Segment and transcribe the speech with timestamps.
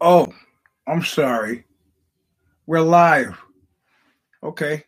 [0.00, 0.28] Oh,
[0.86, 1.64] I'm sorry.
[2.66, 3.38] We're live.
[4.42, 4.84] Okay.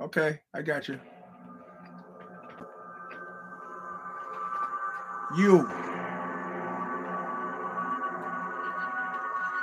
[0.00, 1.00] Okay, I got you.
[5.36, 5.66] You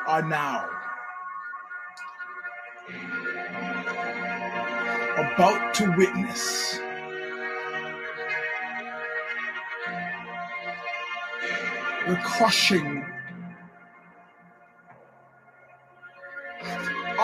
[0.07, 0.69] are now
[5.17, 6.79] about to witness
[12.07, 13.05] the crushing,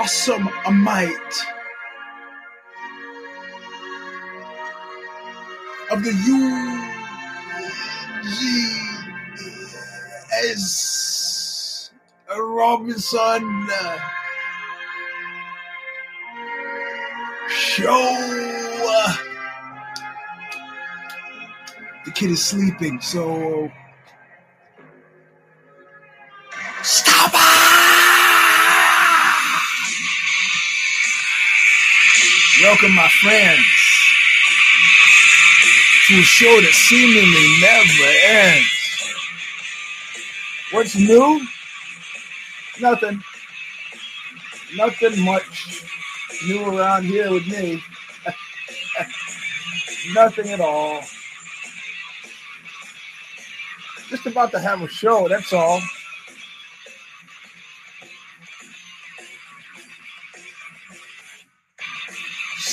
[0.02, 0.50] awesome
[0.84, 1.34] might
[5.92, 6.10] of the
[10.64, 11.92] Eugene S.
[12.36, 13.70] Robinson
[17.48, 18.18] show.
[22.06, 23.72] The kid is sleeping, so
[32.72, 33.66] Welcome, my friends,
[36.08, 39.14] to a show that seemingly never ends.
[40.72, 41.46] What's new?
[42.80, 43.22] Nothing.
[44.78, 45.84] Nothing much
[46.48, 47.84] new around here with me.
[50.14, 51.02] Nothing at all.
[54.10, 55.82] Just about to have a show, that's all.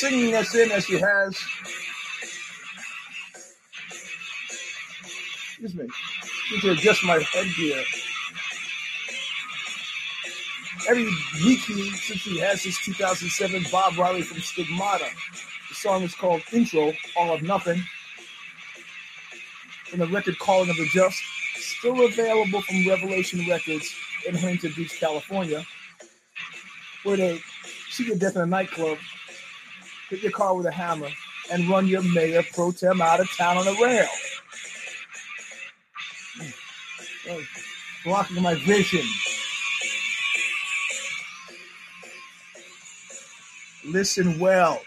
[0.09, 1.39] Singing us in as she has.
[5.51, 5.87] Excuse me.
[6.51, 7.85] Need to adjust my headgear.
[10.89, 11.05] Every
[11.45, 15.11] week since he has his 2007 Bob Riley from Stigmata.
[15.69, 17.83] The song is called Intro, All of Nothing.
[19.91, 21.21] From the record Calling of the Just,
[21.57, 23.95] still available from Revelation Records
[24.27, 25.67] in Huntington Beach, California,
[27.03, 27.41] where they
[27.91, 28.97] see your death in a nightclub,
[30.09, 31.09] hit your car with a hammer,
[31.53, 34.09] and run your mayor pro tem out of town on a rail.
[38.05, 39.05] Blocking my vision.
[43.85, 44.81] Listen well.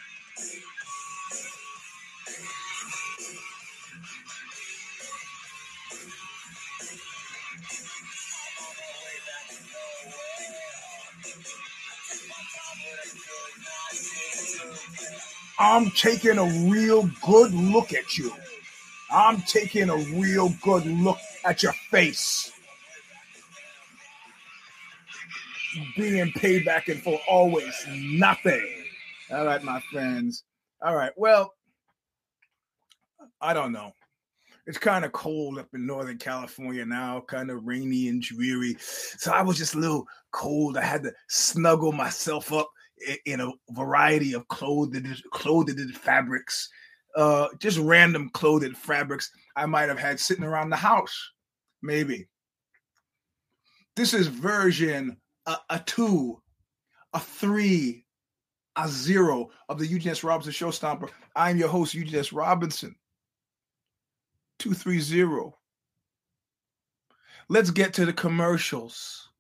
[15.61, 18.33] I'm taking a real good look at you.
[19.11, 22.51] I'm taking a real good look at your face.
[25.95, 28.67] Being paid back and for always nothing.
[29.29, 30.44] All right, my friends.
[30.81, 31.11] All right.
[31.16, 31.53] Well,
[33.39, 33.91] I don't know.
[34.66, 38.78] It's kind of cold up in Northern California now, kind of rainy and dreary.
[38.79, 40.75] So I was just a little cold.
[40.75, 42.72] I had to snuggle myself up
[43.25, 46.69] in a variety of clothed clothed fabrics,
[47.16, 51.31] uh, just random clothed fabrics I might have had sitting around the house,
[51.81, 52.28] maybe.
[53.95, 56.41] This is version a, a two,
[57.13, 58.06] a three,
[58.78, 60.23] a zero of the Eugene S.
[60.23, 61.09] Robinson Show Stomper.
[61.35, 62.31] I'm your host, Eugene S.
[62.31, 62.95] Robinson.
[64.59, 65.51] 230.
[67.50, 69.30] Let's get to the commercials.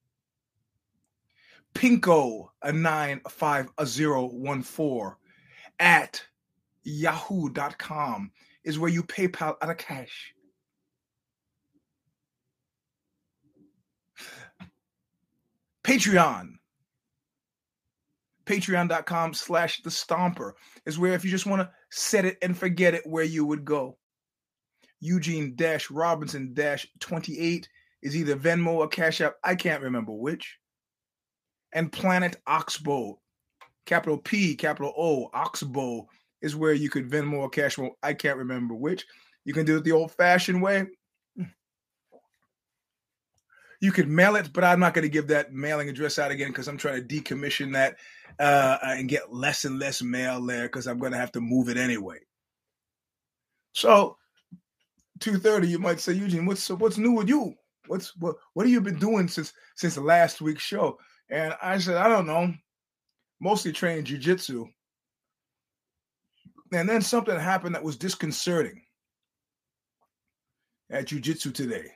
[1.73, 5.15] Pinko a 95014
[5.79, 6.23] at
[6.83, 8.31] yahoo.com
[8.63, 10.33] is where you PayPal out of cash.
[15.83, 16.53] Patreon.
[18.45, 20.53] Patreon.com slash the stomper
[20.85, 23.65] is where if you just want to set it and forget it where you would
[23.65, 23.97] go.
[24.99, 27.67] Eugene Dash Robinson Dash 28
[28.03, 29.35] is either Venmo or Cash App.
[29.43, 30.59] I can't remember which.
[31.73, 33.19] And Planet Oxbow,
[33.85, 36.07] capital P, capital O, Oxbow
[36.41, 37.91] is where you could Venmo or Cash App.
[38.03, 39.05] I can't remember which.
[39.45, 40.87] You can do it the old fashioned way.
[43.79, 46.49] You could mail it, but I'm not going to give that mailing address out again
[46.49, 47.95] because I'm trying to decommission that
[48.39, 51.67] uh, and get less and less mail there because I'm going to have to move
[51.67, 52.19] it anyway.
[53.73, 54.17] So,
[55.19, 57.55] two thirty, you might say, Eugene, what's what's new with you?
[57.87, 60.99] What's what what have you been doing since since the last week's show?
[61.31, 62.53] And I said, I don't know.
[63.39, 64.69] Mostly training jujitsu.
[66.73, 68.81] And then something happened that was disconcerting
[70.91, 71.91] at jujitsu today.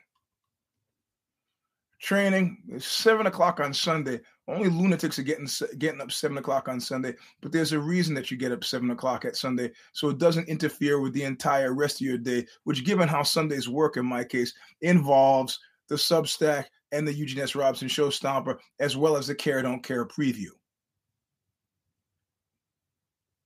[2.02, 4.22] Training seven o'clock on Sunday.
[4.48, 5.48] Only lunatics are getting
[5.80, 8.92] getting up seven o'clock on Sunday, but there's a reason that you get up seven
[8.92, 12.46] o'clock at Sunday, so it doesn't interfere with the entire rest of your day.
[12.64, 17.56] Which, given how Sundays work, in my case, involves the Substack, and the Eugene S.
[17.56, 20.50] Robinson Show Stomper, as well as the Care Don't Care preview.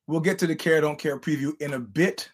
[0.07, 2.29] We'll get to the Care Don't Care preview in a bit.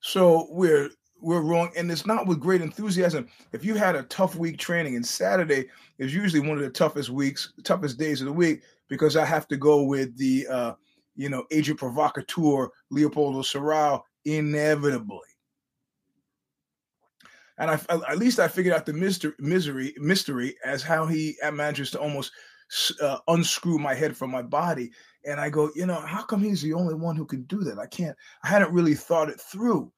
[0.00, 0.90] So we're
[1.20, 3.28] we're wrong, and it's not with great enthusiasm.
[3.52, 5.68] If you had a tough week training, and Saturday
[5.98, 9.46] is usually one of the toughest weeks, toughest days of the week, because I have
[9.48, 10.72] to go with the uh,
[11.16, 15.29] you know agent provocateur Leopoldo Serrao inevitably.
[17.60, 17.78] And I,
[18.08, 22.32] at least I figured out the mystery, misery, mystery as how he manages to almost
[23.00, 24.90] uh, unscrew my head from my body.
[25.26, 27.78] And I go, you know, how come he's the only one who can do that?
[27.78, 28.16] I can't.
[28.42, 29.92] I hadn't really thought it through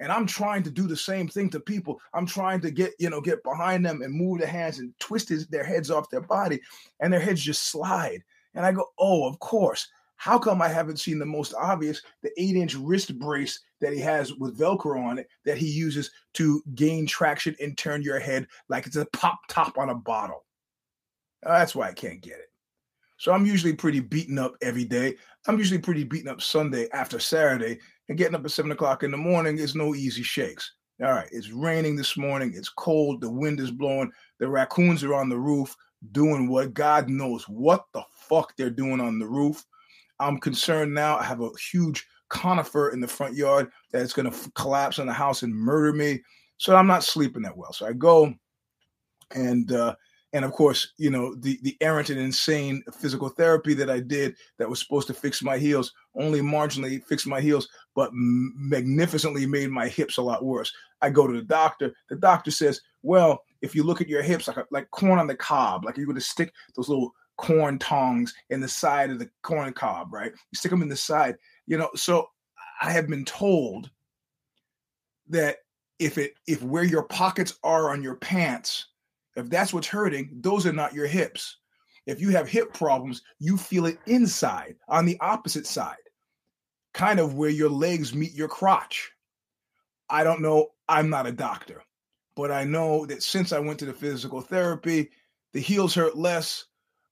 [0.00, 3.10] and i'm trying to do the same thing to people i'm trying to get you
[3.10, 6.20] know get behind them and move their hands and twist his, their heads off their
[6.20, 6.60] body
[7.00, 8.22] and their heads just slide
[8.54, 9.88] and i go oh of course
[10.18, 13.98] how come i haven't seen the most obvious the eight inch wrist brace that he
[13.98, 18.46] has with velcro on it that he uses to gain traction and turn your head
[18.68, 20.44] like it's a pop top on a bottle
[21.46, 22.50] uh, that's why i can't get it
[23.16, 25.14] so i'm usually pretty beaten up every day
[25.46, 27.78] i'm usually pretty beaten up sunday after saturday
[28.08, 30.72] and getting up at seven o'clock in the morning is no easy shakes.
[31.02, 32.52] All right, it's raining this morning.
[32.54, 33.20] It's cold.
[33.20, 34.10] The wind is blowing.
[34.40, 35.76] The raccoons are on the roof
[36.12, 39.64] doing what God knows what the fuck they're doing on the roof.
[40.20, 41.18] I'm concerned now.
[41.18, 45.06] I have a huge conifer in the front yard that is going to collapse on
[45.06, 46.22] the house and murder me.
[46.58, 47.72] So I'm not sleeping that well.
[47.72, 48.34] So I go
[49.34, 49.94] and uh,
[50.32, 54.36] and of course, you know, the the errant and insane physical therapy that I did
[54.58, 59.70] that was supposed to fix my heels only marginally fixed my heels, but magnificently made
[59.70, 60.72] my hips a lot worse.
[61.00, 61.94] I go to the doctor.
[62.10, 65.36] The doctor says, "Well, if you look at your hips like like corn on the
[65.36, 69.30] cob, like you're going to stick those little corn tongs in the side of the
[69.42, 70.32] corn cob, right?
[70.32, 71.36] You stick them in the side,
[71.66, 72.28] you know." So
[72.82, 73.90] I have been told
[75.28, 75.56] that
[75.98, 78.88] if it if where your pockets are on your pants
[79.38, 81.58] if that's what's hurting, those are not your hips.
[82.06, 85.96] If you have hip problems, you feel it inside on the opposite side,
[86.92, 89.12] kind of where your legs meet your crotch.
[90.10, 90.70] I don't know.
[90.88, 91.84] I'm not a doctor,
[92.34, 95.10] but I know that since I went to the physical therapy,
[95.52, 96.64] the heels hurt less,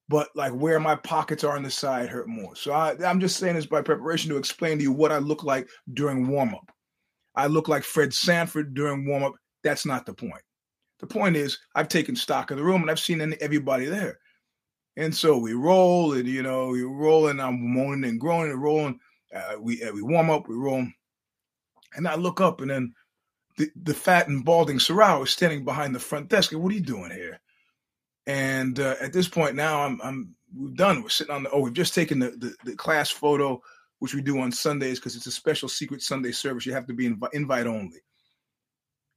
[0.08, 2.54] but like where my pockets are on the side hurt more.
[2.54, 5.42] So I, am just saying this by preparation to explain to you what I look
[5.42, 6.70] like during warm up.
[7.34, 9.34] I look like Fred Sanford during warm up.
[9.62, 10.42] That's not the point.
[11.00, 14.18] The point is, I've taken stock of the room and I've seen everybody there.
[14.96, 18.62] And so we roll and, you know, we roll and I'm moaning and groaning and
[18.62, 18.98] rolling.
[19.34, 20.86] Uh, we, uh, we warm up, we roll.
[21.96, 22.94] And I look up and then
[23.58, 26.52] the, the fat and balding Serrao is standing behind the front desk.
[26.52, 27.40] And What are you doing here?
[28.26, 31.02] And uh, at this point now, I'm, I'm we're done.
[31.02, 33.60] We're sitting on the, oh, we've just taken the, the, the class photo,
[33.98, 36.66] which we do on Sundays because it's a special secret Sunday service.
[36.66, 38.00] You have to be inv- invite only.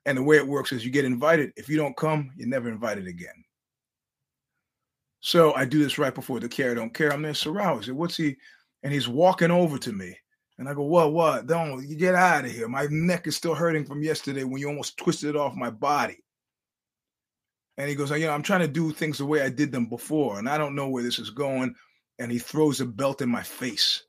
[0.06, 1.52] And the way it works is you get invited.
[1.56, 3.44] If you don't come, you're never invited again.
[5.22, 7.12] So I do this right before the care don't care.
[7.12, 7.80] I'm there Serrao.
[7.80, 8.38] I said, what's he?
[8.84, 10.16] And he's walking over to me.
[10.58, 11.48] And I go, what, what?
[11.48, 12.68] Don't you get out of here.
[12.68, 16.24] My neck is still hurting from yesterday when you almost twisted it off my body.
[17.80, 19.86] And he goes, you know, I'm trying to do things the way I did them
[19.86, 21.74] before, and I don't know where this is going.
[22.20, 24.04] And he throws a belt in my face.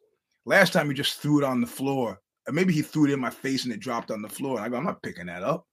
[0.44, 2.20] Last time he just threw it on the floor.
[2.49, 4.56] Or maybe he threw it in my face and it dropped on the floor.
[4.56, 5.69] And I go, I'm not picking that up.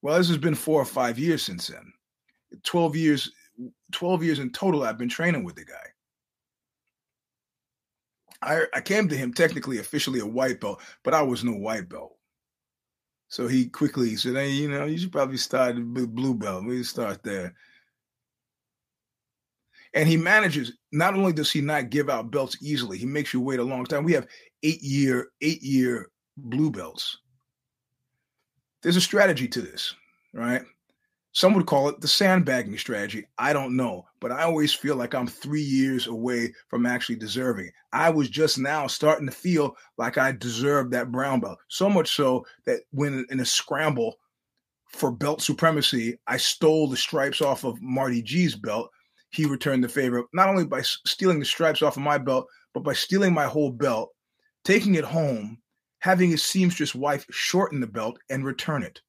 [0.00, 1.92] Well, this has been four or five years since then.
[2.62, 3.32] 12 years,
[3.90, 5.74] 12 years in total, I've been training with the guy.
[8.42, 11.88] I, I came to him technically officially a white belt, but I was no white
[11.88, 12.16] belt.
[13.32, 16.66] So he quickly said, Hey, you know, you should probably start with blue belt.
[16.66, 17.54] We start there.
[19.94, 23.40] And he manages, not only does he not give out belts easily, he makes you
[23.40, 24.04] wait a long time.
[24.04, 24.26] We have
[24.62, 27.18] eight year, eight year blue belts
[28.82, 29.94] there's a strategy to this,
[30.34, 30.62] right?
[31.34, 33.26] Some would call it the sandbagging strategy.
[33.38, 37.70] I don't know, but I always feel like I'm three years away from actually deserving.
[37.92, 41.58] I was just now starting to feel like I deserved that brown belt.
[41.68, 44.18] So much so that when in a scramble
[44.88, 48.90] for belt supremacy, I stole the stripes off of Marty G's belt.
[49.30, 52.82] He returned the favor, not only by stealing the stripes off of my belt, but
[52.82, 54.10] by stealing my whole belt,
[54.64, 55.62] taking it home,
[56.00, 59.00] having his seamstress wife shorten the belt and return it.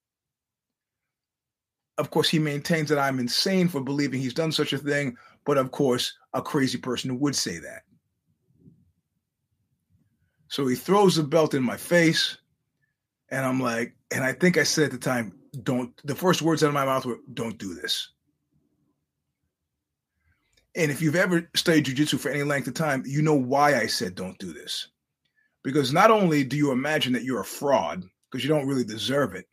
[1.97, 5.57] Of course, he maintains that I'm insane for believing he's done such a thing, but
[5.57, 7.83] of course, a crazy person would say that.
[10.47, 12.37] So he throws the belt in my face,
[13.29, 15.33] and I'm like, and I think I said at the time,
[15.63, 18.09] don't, the first words out of my mouth were, don't do this.
[20.75, 23.85] And if you've ever studied jujitsu for any length of time, you know why I
[23.85, 24.87] said don't do this
[25.63, 29.33] because not only do you imagine that you're a fraud because you don't really deserve
[29.33, 29.47] it,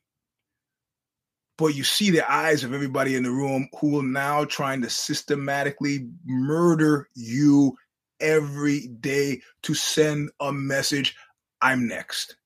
[1.60, 4.88] but you see the eyes of everybody in the room who are now trying to
[4.88, 7.76] systematically murder you
[8.18, 11.14] every day to send a message
[11.60, 12.36] I'm next.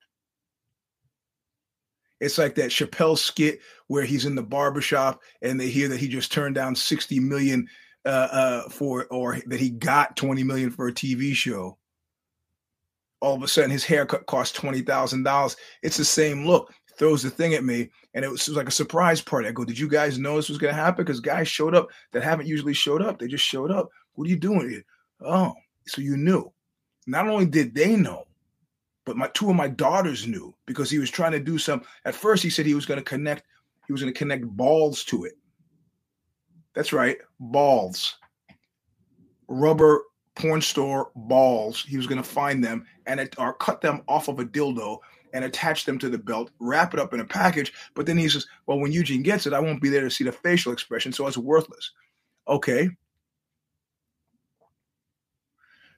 [2.20, 6.08] It's like that Chappelle skit where he's in the barbershop and they hear that he
[6.08, 7.68] just turned down 60 million
[8.04, 11.78] uh, uh, for, or that he got 20 million for a TV show.
[13.20, 15.56] All of a sudden, his haircut costs $20,000.
[15.84, 16.74] It's the same look.
[16.96, 19.48] Throws the thing at me, and it was, it was like a surprise party.
[19.48, 21.04] I go, Did you guys know this was going to happen?
[21.04, 23.18] Because guys showed up that haven't usually showed up.
[23.18, 23.90] They just showed up.
[24.14, 24.84] What are you doing here?
[25.20, 25.54] Oh,
[25.86, 26.52] so you knew.
[27.06, 28.26] Not only did they know,
[29.04, 31.82] but my two of my daughters knew because he was trying to do some.
[32.04, 33.44] At first, he said he was going to connect.
[33.86, 35.34] He was going to connect balls to it.
[36.74, 38.16] That's right, balls.
[39.48, 40.02] Rubber
[40.34, 41.84] porn store balls.
[41.86, 44.98] He was going to find them and it, or cut them off of a dildo
[45.34, 47.74] and attach them to the belt, wrap it up in a package.
[47.94, 50.24] But then he says, "Well, when Eugene gets it, I won't be there to see
[50.24, 51.90] the facial expression, so it's worthless."
[52.48, 52.88] Okay,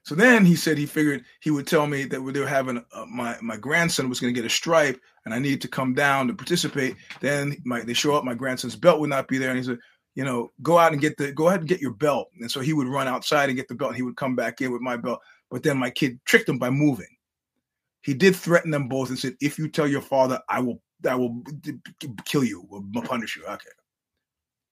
[0.07, 3.05] so then he said he figured he would tell me that they were having uh,
[3.07, 6.27] my my grandson was going to get a stripe and I needed to come down
[6.27, 6.95] to participate.
[7.19, 9.79] Then my, they show up, my grandson's belt would not be there, and he said,
[10.15, 12.29] you know, go out and get the go ahead and get your belt.
[12.39, 14.61] And so he would run outside and get the belt, and he would come back
[14.61, 15.19] in with my belt.
[15.51, 17.16] But then my kid tricked him by moving.
[18.07, 21.15] He did threaten them both and said, "If you tell your father, I will I
[21.15, 21.43] will
[22.23, 23.69] kill you, or punish you." Okay.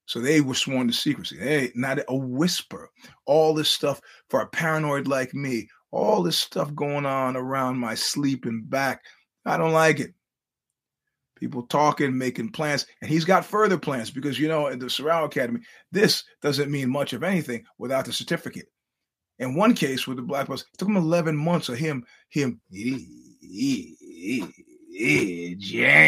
[0.06, 1.36] So they were sworn to secrecy.
[1.36, 2.90] Hey, not a whisper.
[3.26, 4.00] All this stuff
[4.30, 9.02] for a paranoid like me, all this stuff going on around my sleep and back.
[9.44, 10.14] I don't like it.
[11.38, 15.26] People talking, making plans, and he's got further plans because you know at the Serrao
[15.26, 15.60] Academy,
[15.92, 18.72] this doesn't mean much of anything without the certificate.
[19.38, 22.62] In one case with the black bus, it took him 11 months of him, him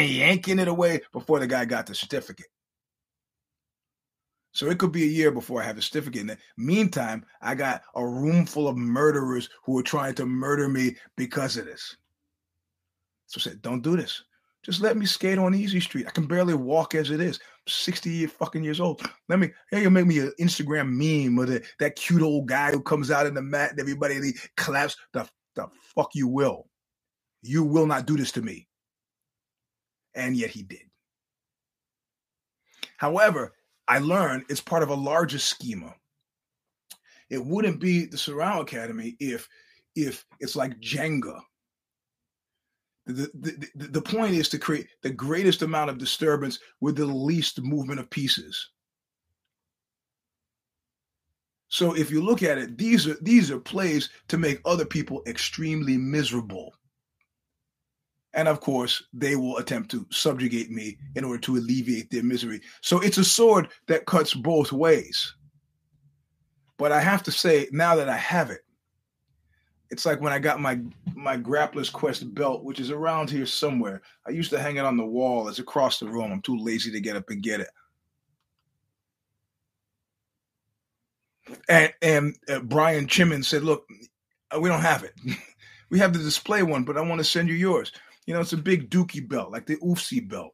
[0.03, 2.47] yanking it away before the guy got the certificate.
[4.53, 6.21] So it could be a year before I have a certificate.
[6.23, 10.69] In the meantime, I got a room full of murderers who are trying to murder
[10.69, 11.97] me because of this.
[13.27, 14.25] So I said, don't do this.
[14.65, 16.07] Just let me skate on Easy Street.
[16.07, 17.39] I can barely walk as it is.
[17.39, 19.01] I'm 60 fucking years old.
[19.29, 22.73] Let me, hey, you make me an Instagram meme of the, that cute old guy
[22.73, 24.97] who comes out in the mat and everybody claps.
[25.13, 26.67] The, the fuck you will.
[27.43, 28.69] You will not do this to me.
[30.15, 30.83] And yet he did.
[32.97, 33.55] However,
[33.87, 35.95] I learned it's part of a larger schema.
[37.31, 39.49] It wouldn't be the Serrao Academy if
[39.95, 41.41] if it's like Jenga.
[43.07, 47.07] The, the, the, the point is to create the greatest amount of disturbance with the
[47.07, 48.71] least movement of pieces.
[51.69, 55.23] So if you look at it, these are these are plays to make other people
[55.27, 56.75] extremely miserable.
[58.35, 62.61] And of course, they will attempt to subjugate me in order to alleviate their misery.
[62.83, 65.35] So it's a sword that cuts both ways.
[66.77, 68.61] But I have to say, now that I have it,
[69.91, 70.79] it's like when I got my
[71.15, 74.03] my Grappler's Quest belt, which is around here somewhere.
[74.27, 75.49] I used to hang it on the wall.
[75.49, 76.31] It's across the room.
[76.31, 77.71] I'm too lazy to get up and get it.
[81.69, 83.89] And and uh, Brian Cimins said, "Look,
[84.61, 85.15] we don't have it.
[85.91, 87.91] we have the display one, but I want to send you yours."
[88.29, 90.53] You know, it's a big dookie belt, like the UFC belt.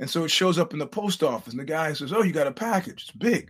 [0.00, 2.32] And so it shows up in the post office, and the guy says, Oh, you
[2.32, 3.02] got a package.
[3.02, 3.48] It's big.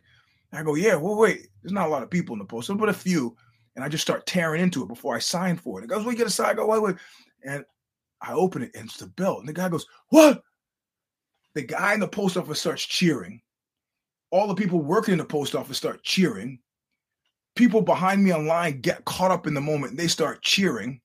[0.53, 1.49] And I go, Yeah, well, wait.
[1.63, 3.35] There's not a lot of people in the post, office, but a few.
[3.77, 5.85] And I just start tearing into it before I sign for it.
[5.85, 6.51] It goes, Well, you get a sign.
[6.51, 6.97] I go, Wait, wait.
[7.47, 7.65] And
[8.21, 9.39] I open it, and it's the belt.
[9.39, 10.43] And the guy goes, What?
[11.55, 13.41] The guy in the post office starts cheering.
[14.31, 16.59] All the people working in the post office start cheering.
[17.57, 21.01] People behind me online get caught up in the moment and they start cheering.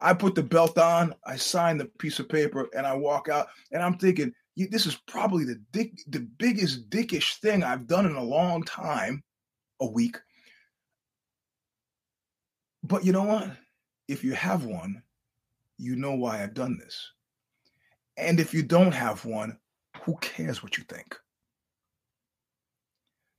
[0.00, 3.48] I put the belt on, I sign the piece of paper, and I walk out.
[3.70, 8.16] And I'm thinking, this is probably the dick, the biggest dickish thing I've done in
[8.16, 9.22] a long time,
[9.80, 10.18] a week.
[12.82, 13.50] But you know what?
[14.08, 15.02] If you have one,
[15.78, 17.12] you know why I've done this.
[18.16, 19.58] And if you don't have one,
[20.02, 21.16] who cares what you think?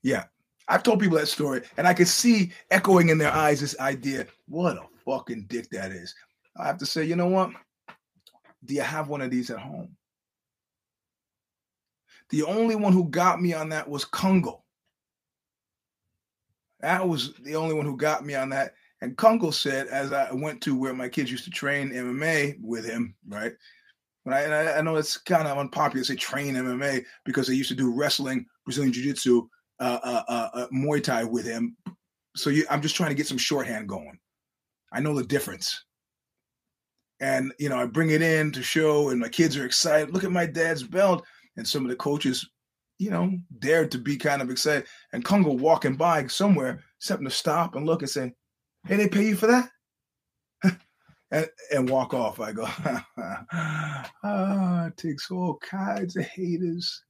[0.03, 0.25] Yeah,
[0.67, 4.25] I've told people that story, and I could see echoing in their eyes this idea
[4.47, 6.15] what a fucking dick that is.
[6.57, 7.51] I have to say, you know what?
[8.65, 9.95] Do you have one of these at home?
[12.29, 14.61] The only one who got me on that was Kungle.
[16.79, 18.73] That was the only one who got me on that.
[19.01, 22.85] And Kungle said, as I went to where my kids used to train MMA with
[22.85, 23.53] him, right?
[24.23, 27.69] But I, I know it's kind of unpopular to say train MMA because they used
[27.69, 29.47] to do wrestling, Brazilian Jiu Jitsu,
[29.79, 31.75] uh, uh, uh, uh, Muay Thai with him.
[32.35, 34.19] So you, I'm just trying to get some shorthand going.
[34.93, 35.83] I know the difference
[37.21, 40.13] and you know I bring it in to show, and my kids are excited.
[40.13, 41.23] Look at my dad's belt,
[41.55, 42.49] and some of the coaches,
[42.97, 44.85] you know, dared to be kind of excited.
[45.13, 48.33] And Congo walking by somewhere, something to stop and look and say,
[48.87, 49.69] "Hey, they pay you for that?"
[51.31, 52.39] and, and walk off.
[52.39, 52.67] I go,
[53.53, 57.03] ah, it takes all kinds of haters,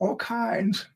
[0.00, 0.86] all kinds,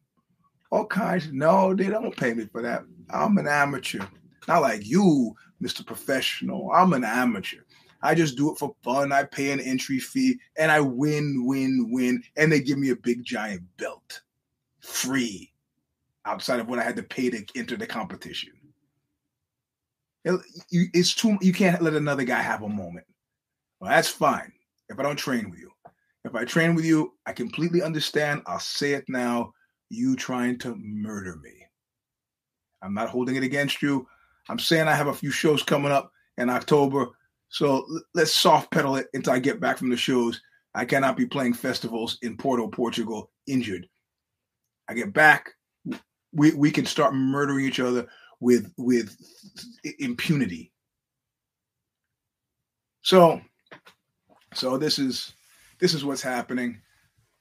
[0.70, 1.30] all kinds.
[1.32, 2.84] No, they don't pay me for that.
[3.10, 4.04] I'm an amateur,
[4.48, 5.86] not like you, Mr.
[5.86, 6.70] Professional.
[6.72, 7.60] I'm an amateur.
[8.02, 9.12] I just do it for fun.
[9.12, 12.22] I pay an entry fee and I win, win, win.
[12.36, 14.22] And they give me a big giant belt
[14.80, 15.52] free
[16.24, 18.52] outside of what I had to pay to enter the competition.
[20.24, 23.06] It's too, you can't let another guy have a moment.
[23.80, 24.52] Well, that's fine
[24.88, 25.70] if I don't train with you.
[26.24, 28.42] If I train with you, I completely understand.
[28.46, 29.52] I'll say it now.
[29.88, 31.52] You trying to murder me.
[32.82, 34.08] I'm not holding it against you.
[34.48, 37.06] I'm saying I have a few shows coming up in October
[37.48, 40.40] so let's soft pedal it until I get back from the shows.
[40.74, 43.88] I cannot be playing festivals in Porto, Portugal, injured.
[44.88, 45.52] I get back,
[46.32, 48.06] we we can start murdering each other
[48.40, 49.16] with with
[49.98, 50.72] impunity.
[53.02, 53.40] So,
[54.52, 55.32] so this is
[55.80, 56.80] this is what's happening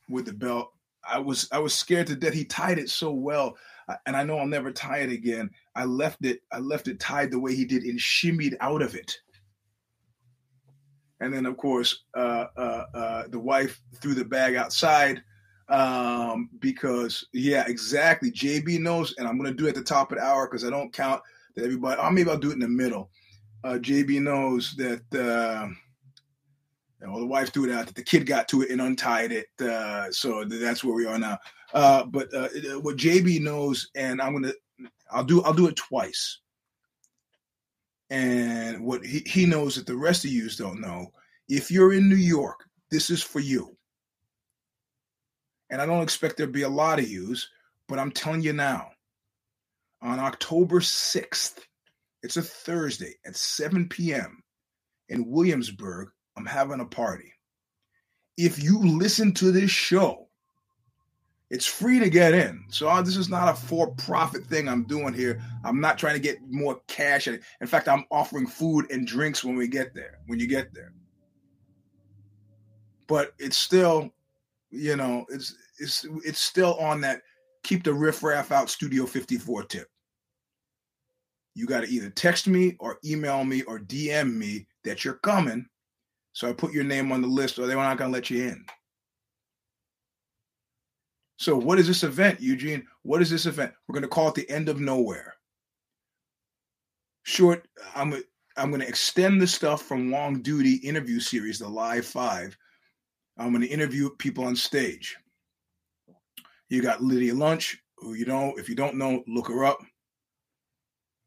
[0.10, 0.72] with the belt.
[1.08, 2.34] I was I was scared to death.
[2.34, 3.58] He tied it so well,
[3.90, 5.50] uh, and I know I'll never tie it again.
[5.76, 8.96] I left it I left it tied the way he did and shimmied out of
[8.96, 9.20] it
[11.20, 15.24] and then of course uh, uh, uh, the wife threw the bag outside
[15.70, 18.32] um, because yeah, exactly.
[18.32, 20.70] JB knows, and I'm gonna do it at the top of the hour because I
[20.70, 21.22] don't count
[21.56, 22.00] that everybody.
[22.00, 23.10] Or maybe I'll do it in the middle.
[23.64, 25.04] Uh, JB knows that.
[25.14, 25.68] Uh,
[27.02, 27.88] you know, the wife threw it out.
[27.88, 29.48] That the kid got to it and untied it.
[29.60, 31.38] Uh, so that's where we are now.
[31.74, 32.30] but
[32.82, 34.54] what JB knows, and I'm gonna,
[35.12, 36.40] I'll do, I'll do it twice.
[38.10, 41.12] And what he, he knows that the rest of you don't know,
[41.50, 43.76] if you're in New York, this is for you.
[45.70, 47.50] And I don't expect there to be a lot of yous,
[47.88, 48.90] but I'm telling you now,
[50.02, 51.60] on October 6th,
[52.24, 54.44] it's a Thursday at 7 p.m.
[55.10, 57.34] in Williamsburg, I'm having a party.
[58.38, 60.25] If you listen to this show
[61.52, 62.66] it's free to get in.
[62.70, 65.42] So uh, this is not a for-profit thing I'm doing here.
[65.64, 67.28] I'm not trying to get more cash.
[67.28, 70.20] In fact, I'm offering food and drinks when we get there.
[70.28, 70.92] When you get there,
[73.08, 74.12] but it's still,
[74.72, 77.22] you know, it's it's it's still on that
[77.64, 79.88] keep the riffraff out Studio 54 tip.
[81.54, 85.66] You got to either text me or email me or DM me that you're coming,
[86.34, 88.66] so I put your name on the list, or they're not gonna let you in.
[91.38, 92.86] So, what is this event, Eugene?
[93.04, 93.74] What is this event?
[93.88, 95.36] We're going to call it the end of nowhere.
[97.24, 98.14] Short, I'm
[98.58, 102.58] I'm going to extend the stuff from Long Duty interview series, the Live Five.
[103.38, 105.18] I'm going to interview people on stage.
[106.70, 109.80] You got Lydia Lunch, who you know, if you don't know, look her up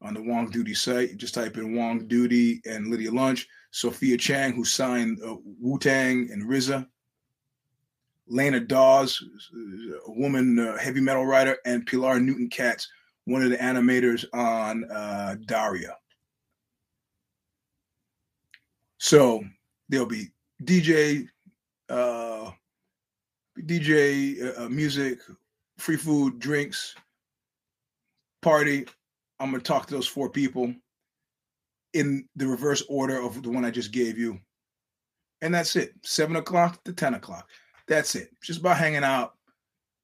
[0.01, 1.11] on the Wong Duty site.
[1.11, 3.47] You just type in Wong Duty and Lydia Lunch.
[3.71, 6.87] Sophia Chang, who signed uh, Wu Tang and RZA.
[8.29, 9.23] Laina Dawes,
[10.07, 12.87] a woman uh, heavy metal writer, and Pilar Newton Katz,
[13.25, 15.97] one of the animators on uh, Daria.
[18.99, 19.43] So
[19.87, 20.27] there'll be
[20.63, 21.27] DJ,
[21.89, 22.51] uh,
[23.61, 25.19] DJ uh, music,
[25.77, 26.95] free food, drinks,
[28.41, 28.85] party.
[29.39, 30.73] I'm gonna talk to those four people
[31.93, 34.39] in the reverse order of the one I just gave you,
[35.41, 35.93] and that's it.
[36.03, 37.49] Seven o'clock to ten o'clock.
[37.89, 38.29] That's it.
[38.41, 39.33] Just about hanging out.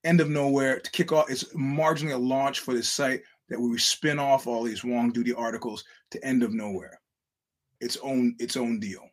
[0.03, 1.29] End of nowhere to kick off.
[1.29, 5.33] It's marginally a launch for this site that we spin off all these Wong Duty
[5.33, 6.99] articles to end of nowhere.
[7.79, 9.03] Its own its own deal.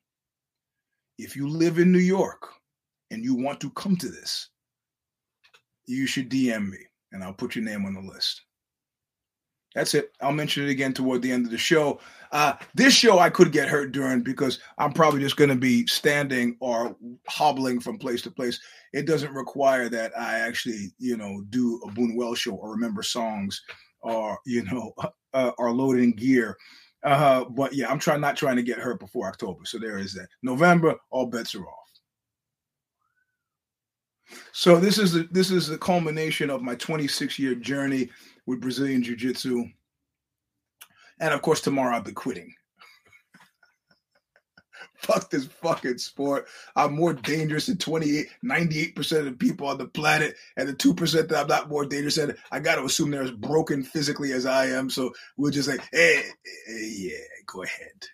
[1.18, 2.48] If you live in New York
[3.11, 4.48] and you want to come to this,
[5.87, 6.78] you should DM me
[7.12, 8.42] and I'll put your name on the list.
[9.74, 10.12] That's it.
[10.20, 12.00] I'll mention it again toward the end of the show.
[12.30, 15.87] Uh, this show I could get hurt during because I'm probably just going to be
[15.87, 16.96] standing or
[17.28, 18.61] hobbling from place to place.
[18.92, 23.02] It doesn't require that I actually, you know, do a Boone Well show or remember
[23.02, 23.61] songs
[24.00, 24.92] or, you know,
[25.35, 26.56] uh, or load in gear.
[27.04, 29.64] Uh, but yeah, I'm trying not trying to get hurt before October.
[29.64, 30.28] So there is that.
[30.42, 31.78] November, all bets are off.
[34.52, 38.11] So this is the, this is the culmination of my 26 year journey
[38.46, 39.64] with Brazilian Jiu Jitsu.
[41.20, 42.52] And of course, tomorrow I'll be quitting.
[44.96, 46.48] Fuck this fucking sport.
[46.74, 50.37] I'm more dangerous than 28, 98% of the people on the planet.
[50.57, 53.31] And the 2% that I'm not more dangerous than, I got to assume they're as
[53.31, 54.90] broken physically as I am.
[54.90, 56.22] So we'll just say, hey,
[56.66, 58.07] hey yeah, go ahead.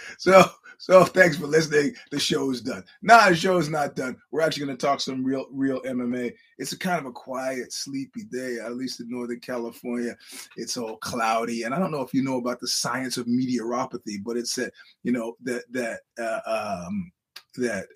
[0.18, 0.44] so
[0.78, 1.94] so thanks for listening.
[2.10, 2.84] The show is done.
[3.02, 4.16] Nah, the show is not done.
[4.30, 6.32] We're actually going to talk some real, real MMA.
[6.56, 10.16] It's a kind of a quiet, sleepy day, at least in Northern California.
[10.56, 14.22] It's all cloudy, and I don't know if you know about the science of meteoropathy,
[14.24, 17.12] but it's that you know that that uh, um,
[17.56, 17.86] that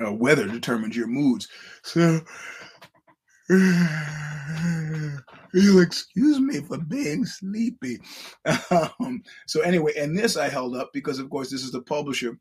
[0.00, 1.48] uh, uh, weather determines your moods.
[1.82, 2.20] So
[5.52, 7.98] You'll excuse me for being sleepy.
[8.70, 12.38] Um, so anyway, and this I held up because, of course, this is the publisher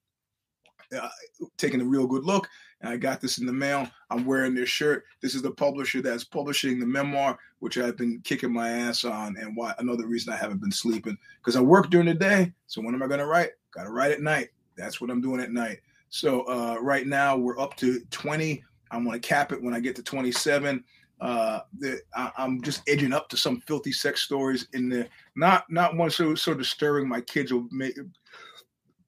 [0.95, 1.09] uh,
[1.57, 2.47] taking a real good look.
[2.81, 3.87] And I got this in the mail.
[4.11, 5.03] I'm wearing this shirt.
[5.21, 9.35] This is the publisher that's publishing the memoir, which I've been kicking my ass on,
[9.37, 12.53] and why another reason I haven't been sleeping because I work during the day.
[12.67, 13.51] So when am I going to write?
[13.71, 14.49] Got to write at night.
[14.77, 15.79] That's what I'm doing at night.
[16.09, 18.63] So uh, right now we're up to 20.
[18.91, 20.83] I'm going to cap it when I get to 27
[21.21, 25.07] uh, that I, am just edging up to some filthy sex stories in there.
[25.35, 27.09] Not not one so so disturbing.
[27.09, 27.95] My kids will make,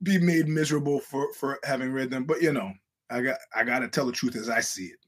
[0.03, 2.25] be made miserable for for having read them.
[2.25, 2.71] But you know,
[3.09, 4.99] I got I got to tell the truth as I see it.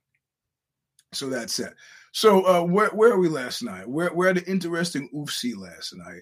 [1.13, 1.73] So that's it.
[2.13, 3.87] So uh, where where are we last night?
[3.87, 6.21] Where where the interesting UFC last night?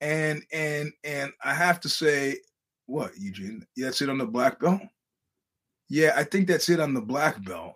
[0.00, 2.38] And and and I have to say,
[2.86, 3.64] what Eugene?
[3.76, 4.80] That's it on the black belt.
[5.88, 7.74] Yeah, I think that's it on the black belt.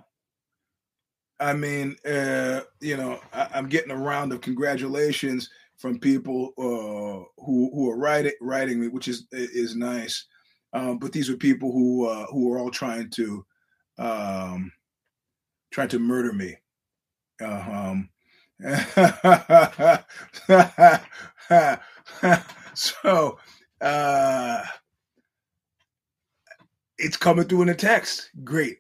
[1.39, 7.43] I mean, uh, you know, I, am getting a round of congratulations from people uh,
[7.43, 10.25] who who are writing writing me, which is is nice.
[10.73, 13.45] Um, but these are people who uh, who are all trying to
[13.99, 14.73] um,
[15.71, 16.57] trying to murder me.
[17.41, 18.09] Um,
[22.75, 23.39] so
[23.83, 24.63] uh,
[26.99, 28.31] it's coming through in the text.
[28.43, 28.79] Great.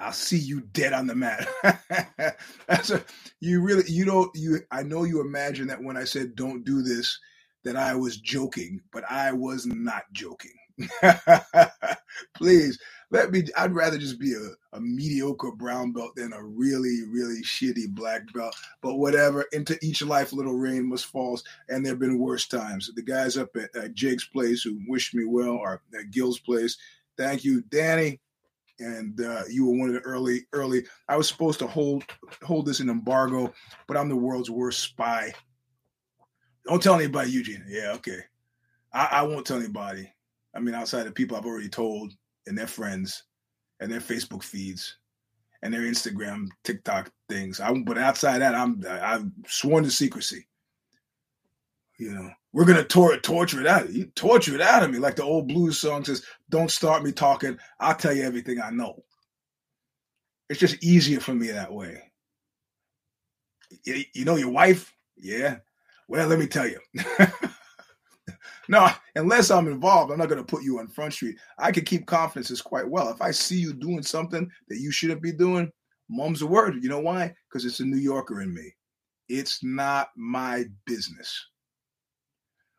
[0.00, 1.46] I'll see you dead on the mat.
[2.66, 3.04] That's a,
[3.40, 6.82] you really you don't you I know you imagine that when I said don't do
[6.82, 7.18] this
[7.64, 10.54] that I was joking, but I was not joking.
[12.34, 12.78] Please
[13.10, 17.42] let me I'd rather just be a, a mediocre brown belt than a really, really
[17.42, 18.54] shitty black belt.
[18.80, 22.90] But whatever, into each life little rain must falls, and there have been worse times.
[22.94, 26.78] The guys up at, at Jake's place who wished me well, or at Gil's place.
[27.18, 28.20] Thank you, Danny
[28.80, 30.84] and uh, you were one of the early early.
[31.08, 32.04] I was supposed to hold
[32.42, 33.52] hold this in embargo,
[33.86, 35.32] but I'm the world's worst spy.
[36.66, 37.64] Don't tell anybody, Eugene.
[37.68, 38.20] Yeah, okay.
[38.92, 40.12] I, I won't tell anybody.
[40.54, 42.12] I mean, outside of people I've already told
[42.46, 43.22] and their friends
[43.80, 44.96] and their Facebook feeds
[45.62, 47.60] and their Instagram, TikTok things.
[47.60, 50.46] I but outside of that, I'm I've sworn to secrecy.
[52.00, 54.06] You know, we're gonna tor- torture it out of you.
[54.14, 56.24] Torture it out of me, like the old blues song says.
[56.48, 57.58] Don't start me talking.
[57.78, 59.04] I'll tell you everything I know.
[60.48, 62.00] It's just easier for me that way.
[63.84, 64.94] You, you know your wife?
[65.18, 65.58] Yeah.
[66.08, 66.80] Well, let me tell you.
[68.68, 71.36] no, unless I'm involved, I'm not going to put you on Front Street.
[71.58, 73.10] I can keep confidences quite well.
[73.10, 75.70] If I see you doing something that you shouldn't be doing,
[76.08, 76.82] mom's a word.
[76.82, 77.34] You know why?
[77.48, 78.74] Because it's a New Yorker in me.
[79.28, 81.46] It's not my business.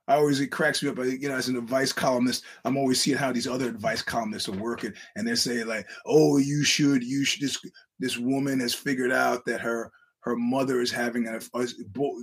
[0.07, 0.97] I always it cracks me up.
[0.97, 4.53] You know, as an advice columnist, I'm always seeing how these other advice columnists are
[4.53, 7.57] working, and they're saying like, "Oh, you should, you should." This
[7.99, 11.67] this woman has figured out that her her mother is having a, a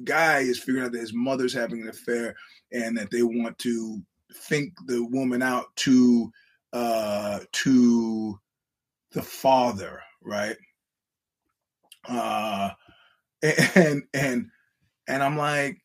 [0.04, 2.34] guy is figuring out that his mother's having an affair,
[2.72, 4.02] and that they want to
[4.34, 6.30] think the woman out to
[6.72, 8.38] uh to
[9.12, 10.56] the father, right?
[12.08, 12.70] Uh,
[13.74, 14.50] and and
[15.06, 15.78] and I'm like,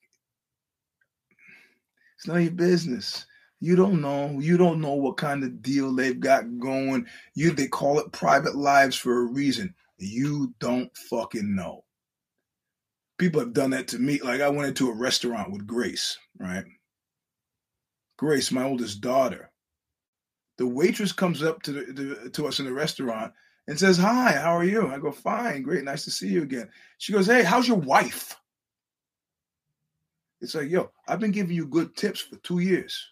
[2.23, 3.25] it's none of your business.
[3.59, 4.39] You don't know.
[4.39, 7.05] You don't know what kind of deal they've got going.
[7.35, 9.75] You they call it private lives for a reason.
[9.97, 11.83] You don't fucking know.
[13.17, 14.21] People have done that to me.
[14.21, 16.63] Like I went into a restaurant with Grace, right?
[18.17, 19.51] Grace, my oldest daughter.
[20.57, 23.33] The waitress comes up to the, to us in the restaurant
[23.67, 26.69] and says, "Hi, how are you?" I go, "Fine, great, nice to see you again."
[26.99, 28.33] She goes, "Hey, how's your wife?"
[30.43, 33.11] It's like, yo, I've been giving you good tips for two years,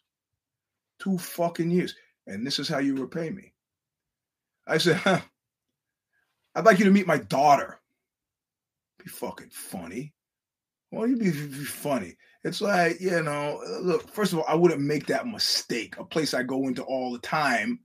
[1.00, 1.96] two fucking years,
[2.28, 3.54] and this is how you repay me.
[4.68, 5.22] I said, huh,
[6.56, 7.80] I'd like you to meet my daughter.
[9.02, 10.14] Be fucking funny.
[10.92, 12.18] Well, you be, be funny.
[12.44, 15.96] It's like, you know, look, first of all, I wouldn't make that mistake.
[15.98, 17.80] A place I go into all the time.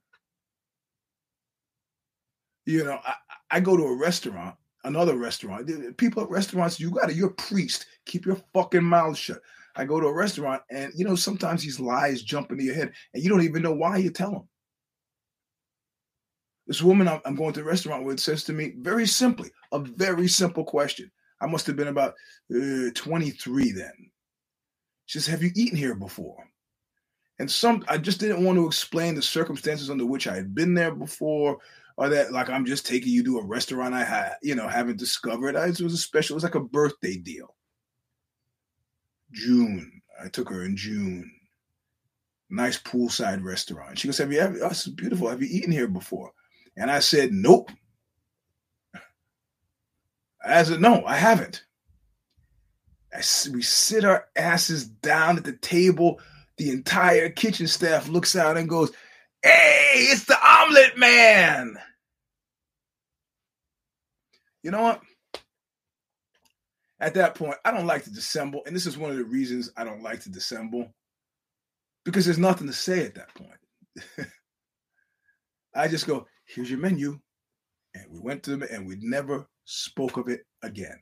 [2.65, 3.15] You know, I,
[3.53, 4.57] I go to a restaurant
[4.87, 5.71] another restaurant.
[5.97, 7.87] People at restaurants, you got to, you're a priest.
[8.07, 9.41] Keep your fucking mouth shut.
[9.77, 12.93] I go to a restaurant and, you know, sometimes these lies jump into your head
[13.13, 14.49] and you don't even know why you tell them.
[16.67, 20.27] This woman I'm going to the restaurant with says to me very simply, a very
[20.29, 21.11] simple question.
[21.41, 22.15] I must have been about
[22.55, 23.93] uh, 23 then.
[25.05, 26.49] She says, Have you eaten here before?
[27.39, 30.75] And some I just didn't want to explain the circumstances under which I had been
[30.75, 31.59] there before,
[31.97, 34.99] or that like I'm just taking you to a restaurant I had, you know, haven't
[34.99, 35.57] discovered.
[35.57, 37.55] I, it was a special, it was like a birthday deal.
[39.33, 39.93] June.
[40.23, 41.31] I took her in June.
[42.49, 43.99] Nice poolside restaurant.
[43.99, 45.29] She goes, Have you ever oh, this is beautiful.
[45.29, 46.33] Have you eaten here before?
[46.77, 47.71] And I said, Nope.
[50.45, 51.65] I said, No, I haven't.
[53.13, 56.21] I, we sit our asses down at the table.
[56.57, 58.93] The entire kitchen staff looks out and goes,
[59.47, 61.79] Hey, it's the omelet man.
[64.65, 65.01] You know what?
[66.99, 68.63] At that point, I don't like to dissemble.
[68.67, 70.93] And this is one of the reasons I don't like to dissemble
[72.05, 74.29] because there's nothing to say at that point.
[75.77, 77.17] I just go, here's your menu.
[77.95, 80.99] And we went to them and we never spoke of it again.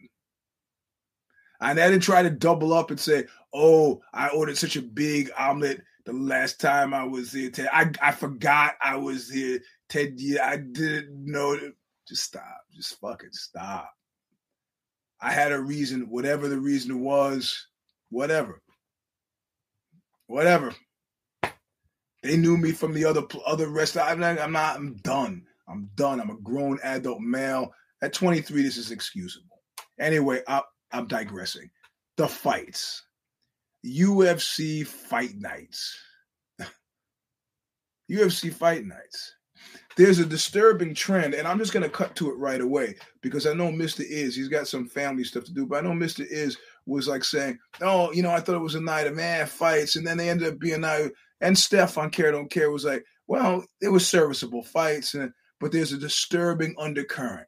[1.63, 5.31] And I didn't try to double up and say, oh, I ordered such a big
[5.39, 7.51] omelet the last time I was here.
[7.51, 7.69] Ted.
[7.73, 9.61] I, I forgot I was here.
[9.89, 11.59] Ted, yeah, I didn't know.
[12.07, 12.61] Just stop.
[12.75, 13.91] Just fucking stop.
[15.21, 17.67] I had a reason, whatever the reason was,
[18.11, 18.61] whatever.
[20.27, 20.75] Whatever.
[22.23, 23.97] They knew me from the other other rest.
[23.97, 24.77] I'm not, I'm not.
[24.77, 25.43] I'm done.
[25.69, 26.21] I'm done.
[26.21, 27.73] I'm a grown adult male.
[28.03, 29.63] At 23, this is excusable.
[29.99, 30.63] Anyway, I,
[30.93, 31.71] I'm digressing.
[32.17, 33.03] The fights,
[33.85, 35.99] UFC fight nights,
[38.11, 39.35] UFC fight nights.
[39.97, 43.47] There's a disturbing trend, and I'm just going to cut to it right away because
[43.47, 44.01] I know Mr.
[44.01, 46.27] Is, he's got some family stuff to do, but I know Mr.
[46.29, 49.47] Is was like saying, Oh, you know, I thought it was a night of man
[49.47, 51.13] fights, and then they ended up being night
[51.45, 55.73] and Steph on Care Don't Care was like, well, it was serviceable fights, and but
[55.73, 57.47] there's a disturbing undercurrent.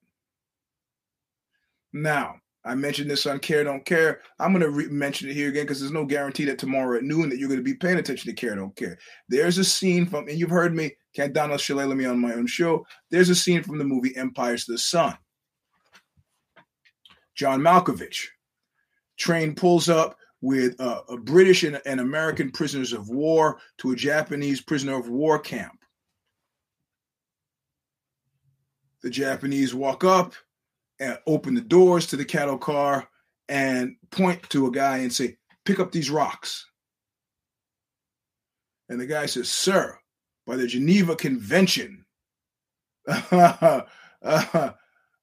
[1.92, 4.20] Now, I mentioned this on Care Don't Care.
[4.40, 7.04] I'm going to re- mention it here again because there's no guarantee that tomorrow at
[7.04, 8.98] noon that you're going to be paying attention to Care Don't Care.
[9.28, 12.46] There's a scene from, and you've heard me, can't Donald Shalala me on my own
[12.46, 12.84] show.
[13.10, 15.16] There's a scene from the movie Empires of the Sun.
[17.36, 18.26] John Malkovich.
[19.16, 24.60] Train pulls up with a British and, and American prisoners of war to a Japanese
[24.60, 25.78] prisoner of war camp.
[29.02, 30.34] The Japanese walk up
[30.98, 33.08] and open the doors to the cattle car
[33.48, 36.64] and point to a guy and say, Pick up these rocks.
[38.88, 39.98] And the guy says, Sir,
[40.46, 42.04] by the Geneva Convention,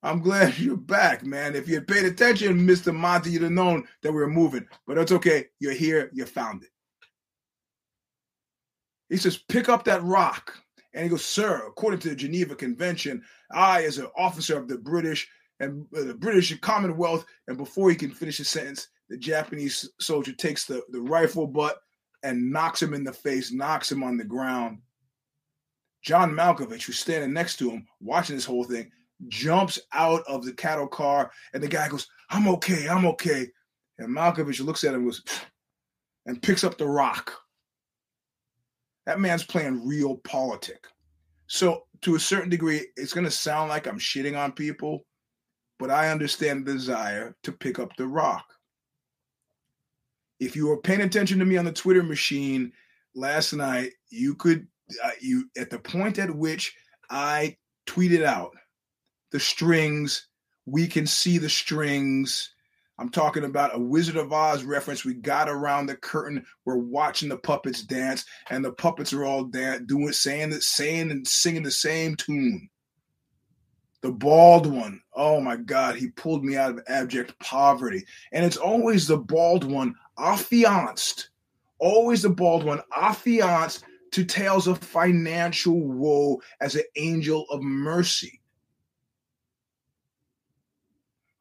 [0.04, 1.56] I'm glad you're back, man.
[1.56, 2.94] If you had paid attention, Mr.
[2.94, 4.68] Monty, you'd have known that we were moving.
[4.86, 5.46] But it's okay.
[5.60, 6.10] You're here.
[6.14, 6.70] You found it.
[9.08, 10.54] He says, pick up that rock.
[10.94, 14.78] And he goes, sir, according to the Geneva Convention, I, as an officer of the
[14.78, 15.28] British
[15.60, 20.34] and uh, the British Commonwealth, and before he can finish his sentence, the Japanese soldier
[20.34, 21.78] takes the, the rifle butt
[22.24, 24.80] and knocks him in the face, knocks him on the ground.
[26.02, 28.92] John Malkovich, who's standing next to him, watching this whole thing,
[29.28, 33.48] jumps out of the cattle car, and the guy goes, I'm okay, I'm okay.
[33.98, 35.24] And Malkovich looks at him and goes,
[36.26, 37.34] and picks up the rock.
[39.06, 40.86] That man's playing realpolitik.
[41.48, 45.06] So, to a certain degree, it's going to sound like I'm shitting on people,
[45.84, 48.46] but I understand the desire to pick up the rock.
[50.40, 52.72] If you were paying attention to me on the Twitter machine
[53.16, 54.66] last night, you could,
[55.04, 56.74] uh, you at the point at which
[57.10, 58.52] I tweeted out
[59.34, 60.30] the strings.
[60.66, 62.54] We can see the strings.
[62.98, 65.04] I'm talking about a Wizard of Oz reference.
[65.04, 66.46] We got around the curtain.
[66.64, 71.28] We're watching the puppets dance, and the puppets are all dan- doing, saying saying and
[71.28, 72.70] singing the same tune.
[74.04, 78.06] The bald one, oh my God, he pulled me out of abject poverty.
[78.32, 81.30] And it's always the bald one, affianced,
[81.80, 88.40] always the bald one, affianced to tales of financial woe as an angel of mercy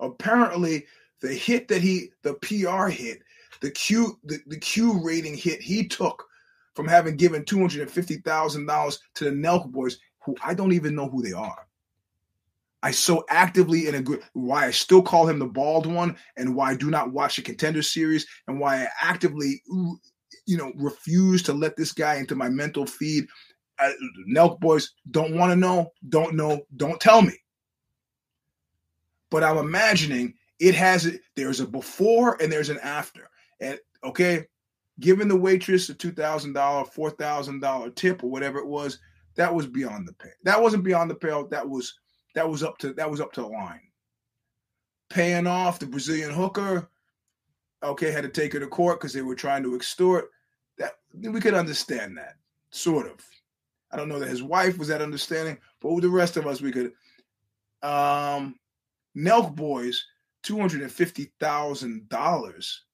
[0.02, 0.86] apparently
[1.20, 3.22] the hit that he the PR hit,
[3.60, 6.26] the Q the, the Q rating hit he took
[6.74, 10.54] from having given two hundred and fifty thousand dollars to the Nelk boys, who I
[10.54, 11.66] don't even know who they are.
[12.82, 16.70] I so actively and agree why I still call him the bald one, and why
[16.70, 19.62] I do not watch the contender series, and why I actively,
[20.46, 23.26] you know, refuse to let this guy into my mental feed.
[24.32, 27.34] Nelk boys don't want to know, don't know, don't tell me
[29.32, 31.22] but I'm imagining it has it.
[31.34, 33.28] There's a before and there's an after.
[33.60, 34.44] And okay,
[35.00, 38.98] giving the waitress a two thousand dollar, four thousand dollar tip or whatever it was,
[39.36, 40.28] that was beyond the pay.
[40.44, 41.48] That wasn't beyond the pale.
[41.48, 41.98] That was
[42.34, 43.80] that was up to that was up to the line.
[45.10, 46.88] Paying off the Brazilian hooker,
[47.82, 50.30] okay, had to take her to court because they were trying to extort.
[50.78, 52.36] That we could understand that,
[52.70, 53.20] sort of.
[53.90, 56.62] I don't know that his wife was that understanding, but with the rest of us,
[56.62, 56.92] we could.
[57.82, 58.56] Um,
[59.16, 60.06] Nelk Boys,
[60.42, 62.84] two hundred and fifty thousand dollars.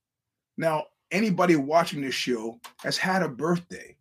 [0.57, 3.97] Now, anybody watching this show has had a birthday.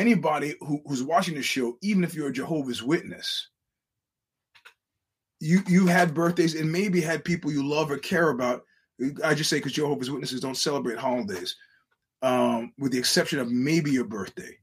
[0.00, 3.48] Anybody who, who's watching this show, even if you're a Jehovah's Witness,
[5.40, 8.62] you you had birthdays and maybe had people you love or care about.
[9.22, 11.54] I just say because Jehovah's Witnesses don't celebrate holidays,
[12.22, 14.56] um, with the exception of maybe your birthday.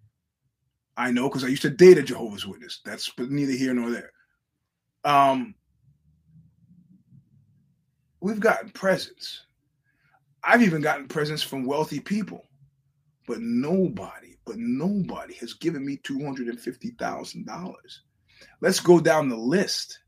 [0.97, 2.81] I know because I used to date a Jehovah's Witness.
[2.83, 4.11] That's but neither here nor there.
[5.03, 5.53] Um,
[8.21, 9.45] we've gotten presents.
[10.43, 12.43] I've even gotten presents from wealthy people,
[13.27, 18.01] but nobody, but nobody has given me two hundred and fifty thousand dollars.
[18.61, 19.99] Let's go down the list.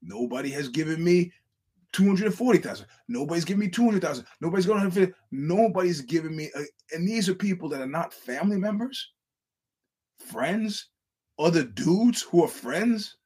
[0.00, 1.32] Nobody has given me
[1.92, 2.86] 240,000.
[3.08, 4.24] Nobody's giving me 200,000.
[4.40, 6.60] Nobody's going to nobody's giving me a,
[6.94, 9.12] and these are people that are not family members,
[10.18, 10.88] friends,
[11.38, 13.16] other dudes who are friends.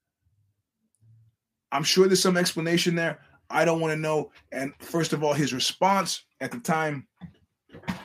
[1.72, 3.20] I'm sure there's some explanation there.
[3.50, 4.30] I don't want to know.
[4.52, 7.06] And first of all, his response at the time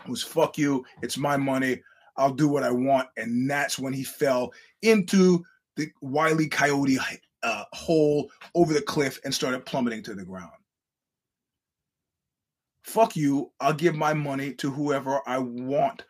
[0.08, 0.86] was fuck you.
[1.02, 1.82] It's my money.
[2.18, 3.10] I'll do what I want.
[3.18, 5.44] And that's when he fell into
[5.76, 6.98] the Wiley Coyote
[7.44, 10.52] uh, hole over the cliff and started plummeting to the ground.
[12.84, 13.52] Fuck you.
[13.60, 16.04] I'll give my money to whoever I want.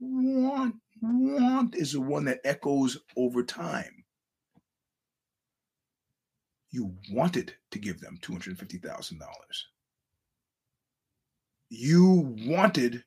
[0.00, 4.04] Want, want is the one that echoes over time.
[6.70, 9.18] You wanted to give them $250,000.
[11.70, 13.04] You wanted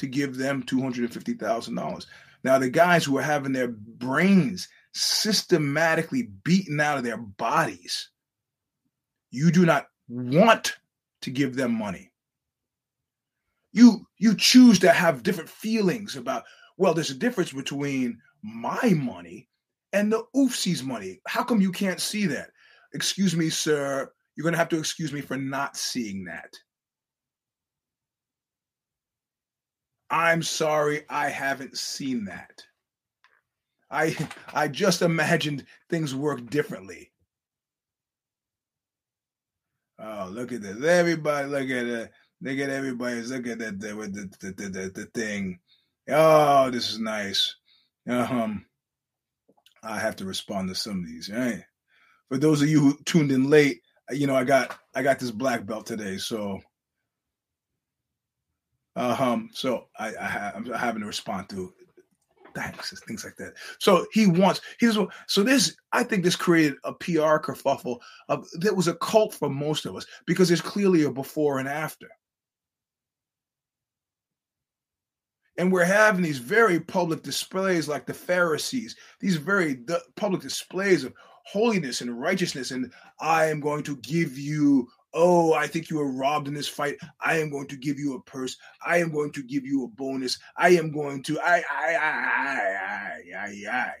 [0.00, 2.06] to give them $250,000.
[2.42, 8.10] Now, the guys who are having their brains systematically beaten out of their bodies,
[9.30, 10.76] you do not want
[11.22, 12.10] to give them money.
[13.72, 16.42] You you choose to have different feelings about,
[16.76, 19.48] well, there's a difference between my money
[19.92, 21.20] and the oofsies money.
[21.26, 22.50] How come you can't see that?
[22.94, 24.10] Excuse me, sir.
[24.34, 26.52] You're going to have to excuse me for not seeing that.
[30.10, 32.64] I'm sorry, I haven't seen that.
[33.90, 34.16] I
[34.52, 37.12] I just imagined things work differently.
[39.98, 40.82] Oh, look at this!
[40.82, 42.10] Everybody, look at it.
[42.42, 43.20] Look at everybody.
[43.22, 43.88] Look at that the,
[44.40, 45.58] the, the, the, the thing.
[46.08, 47.54] Oh, this is nice.
[48.08, 48.64] Um,
[49.82, 51.30] I have to respond to some of these.
[51.30, 51.62] Right?
[52.28, 55.30] For those of you who tuned in late, you know I got I got this
[55.30, 56.60] black belt today, so
[59.00, 61.72] um, so I, I I'm having to respond to
[62.54, 63.54] thanks and things like that.
[63.78, 68.00] So he wants he's so this I think this created a PR kerfuffle.
[68.28, 71.68] Of, that was a cult for most of us because there's clearly a before and
[71.68, 72.08] after.
[75.56, 79.80] And we're having these very public displays like the Pharisees, these very
[80.16, 81.12] public displays of
[81.44, 82.70] holiness and righteousness.
[82.70, 86.68] And I am going to give you Oh, I think you were robbed in this
[86.68, 86.96] fight.
[87.20, 88.56] I am going to give you a purse.
[88.86, 90.38] I am going to give you a bonus.
[90.56, 93.92] I am going to I I I I I I.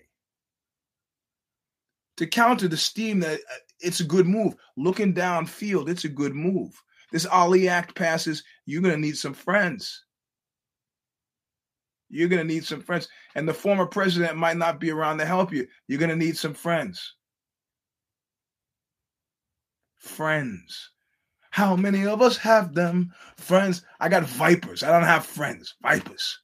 [2.18, 4.54] To counter the steam that uh, it's a good move.
[4.76, 6.80] Looking downfield, it's a good move.
[7.10, 10.04] This Ali Act passes, you're going to need some friends.
[12.08, 13.08] You're going to need some friends.
[13.34, 15.66] And the former president might not be around to help you.
[15.88, 17.14] You're going to need some friends.
[19.96, 20.90] Friends.
[21.50, 23.12] How many of us have them?
[23.36, 24.82] Friends, I got vipers.
[24.82, 25.74] I don't have friends.
[25.82, 26.38] Vipers.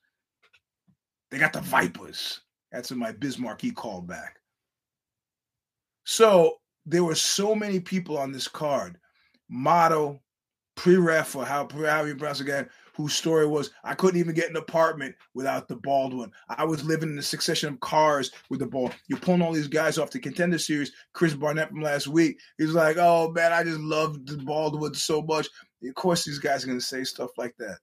[1.30, 2.40] They got the vipers.
[2.72, 4.36] That's in my Bismarck he called back.
[6.04, 8.98] So there were so many people on this card.
[9.48, 10.20] Motto,
[10.74, 14.56] pre-ref, or how, how you pronounce again, whose story was I couldn't even get an
[14.56, 16.32] apartment without the Baldwin.
[16.48, 18.90] I was living in a succession of cars with the ball.
[19.08, 20.92] You're pulling all these guys off the contender series.
[21.12, 25.22] Chris Barnett from last week, he's like, oh man, I just love the Baldwin so
[25.22, 25.48] much.
[25.86, 27.78] Of course, these guys are going to say stuff like that.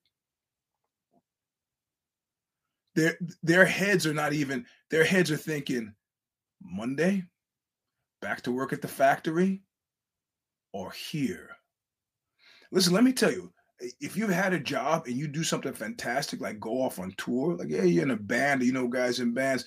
[2.95, 4.65] Their their heads are not even.
[4.89, 5.93] Their heads are thinking,
[6.61, 7.23] Monday,
[8.21, 9.63] back to work at the factory,
[10.73, 11.49] or here.
[12.71, 13.51] Listen, let me tell you,
[13.99, 17.55] if you've had a job and you do something fantastic, like go off on tour,
[17.55, 19.65] like yeah, you're in a band, you know, guys in bands.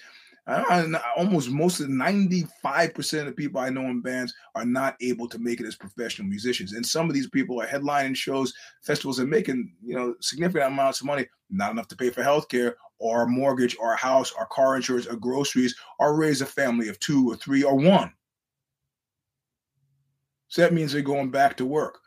[0.48, 0.86] I,
[1.16, 5.40] almost most of 95% of the people I know in bands are not able to
[5.40, 6.72] make it as professional musicians.
[6.72, 11.00] And some of these people are headlining shows, festivals, and making, you know, significant amounts
[11.00, 14.46] of money, not enough to pay for healthcare or a mortgage or a house or
[14.46, 18.12] car insurance or groceries or raise a family of two or three or one.
[20.46, 21.98] So that means they're going back to work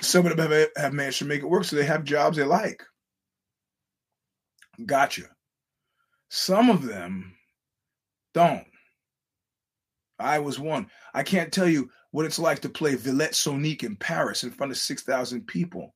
[0.00, 2.44] some of them have, have managed to make it work, so they have jobs they
[2.44, 2.82] like.
[4.84, 5.24] Gotcha.
[6.28, 7.34] Some of them
[8.34, 8.66] don't.
[10.18, 10.88] I was one.
[11.14, 14.72] I can't tell you what it's like to play Villette Sonique in Paris in front
[14.72, 15.94] of 6,000 people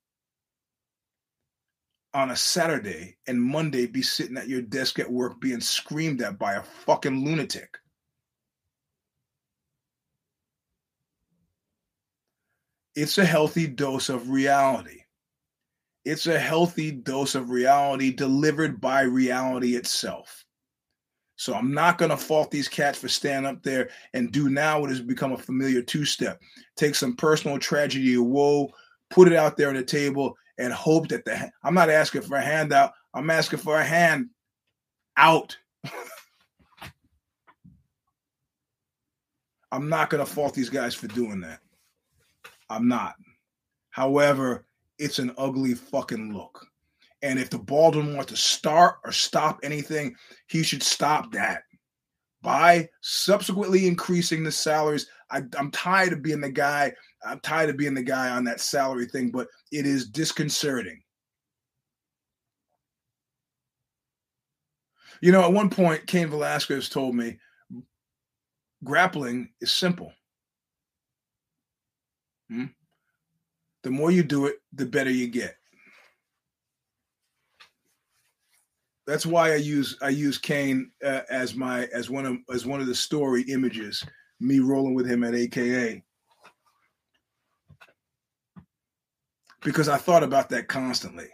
[2.13, 6.39] on a Saturday and Monday be sitting at your desk at work being screamed at
[6.39, 7.77] by a fucking lunatic.
[12.97, 15.03] It's a healthy dose of reality.
[16.03, 20.43] It's a healthy dose of reality delivered by reality itself.
[21.35, 24.79] So I'm not going to fault these cats for standing up there and do now
[24.79, 26.41] what has become a familiar two step.
[26.75, 28.71] Take some personal tragedy or woe,
[29.11, 32.37] put it out there on the table, and hope that the I'm not asking for
[32.37, 32.93] a handout.
[33.13, 34.31] I'm asking for a hand
[35.17, 35.55] out.
[39.71, 41.59] I'm not going to fault these guys for doing that.
[42.69, 43.15] I'm not.
[43.89, 44.65] However,
[44.99, 46.65] it's an ugly fucking look.
[47.21, 50.15] And if the Baldwin don't to start or stop anything,
[50.47, 51.63] he should stop that
[52.41, 55.07] by subsequently increasing the salaries.
[55.31, 56.93] I, am tired of being the guy.
[57.25, 61.01] I'm tired of being the guy on that salary thing, but it is disconcerting.
[65.21, 67.39] You know, at one point, Cain Velasquez told me
[68.83, 70.13] grappling is simple.
[72.49, 72.65] Hmm?
[73.83, 75.57] The more you do it, the better you get.
[79.07, 82.81] that's why I use I use Cain uh, as my as one of as one
[82.81, 84.05] of the story images.
[84.39, 86.03] Me rolling with him at AKA
[89.63, 91.25] because I thought about that constantly.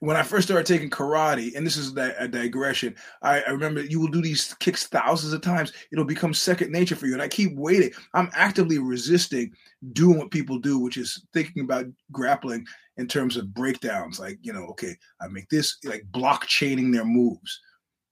[0.00, 4.00] When I first started taking karate, and this is a digression, I, I remember you
[4.00, 5.72] will do these kicks thousands of times.
[5.92, 7.14] It'll become second nature for you.
[7.14, 7.90] And I keep waiting.
[8.12, 9.52] I'm actively resisting
[9.92, 12.66] doing what people do, which is thinking about grappling
[12.96, 14.20] in terms of breakdowns.
[14.20, 17.60] Like, you know, okay, I make this like blockchaining their moves.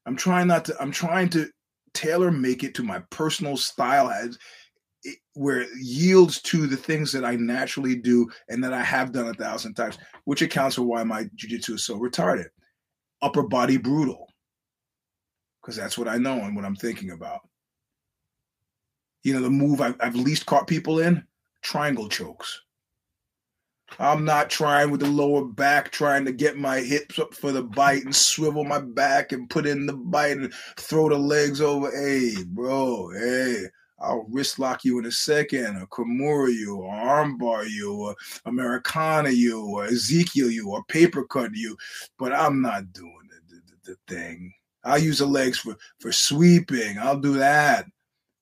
[0.06, 1.48] I'm trying not to, I'm trying to
[1.94, 4.38] tailor make it to my personal style as
[5.34, 9.28] where it yields to the things that I naturally do and that I have done
[9.28, 12.46] a thousand times, which accounts for why my jujitsu is so retarded.
[13.20, 14.28] Upper body brutal.
[15.60, 17.40] Because that's what I know and what I'm thinking about.
[19.22, 21.24] You know, the move I've, I've least caught people in
[21.62, 22.60] triangle chokes.
[23.98, 27.62] I'm not trying with the lower back, trying to get my hips up for the
[27.62, 31.90] bite and swivel my back and put in the bite and throw the legs over.
[31.90, 33.64] Hey, bro, hey,
[34.02, 39.30] I'll wrist lock you in a second, or Kimura you, or armbar you, or Americana
[39.30, 41.76] you, or Ezekiel you, or paper cut you.
[42.18, 44.52] But I'm not doing the, the, the thing.
[44.84, 46.98] I'll use the legs for, for sweeping.
[46.98, 47.86] I'll do that.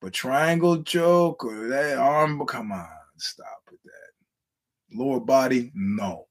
[0.01, 2.89] But triangle choke or that arm, come on,
[3.19, 4.99] stop with that.
[4.99, 6.27] lower body, no.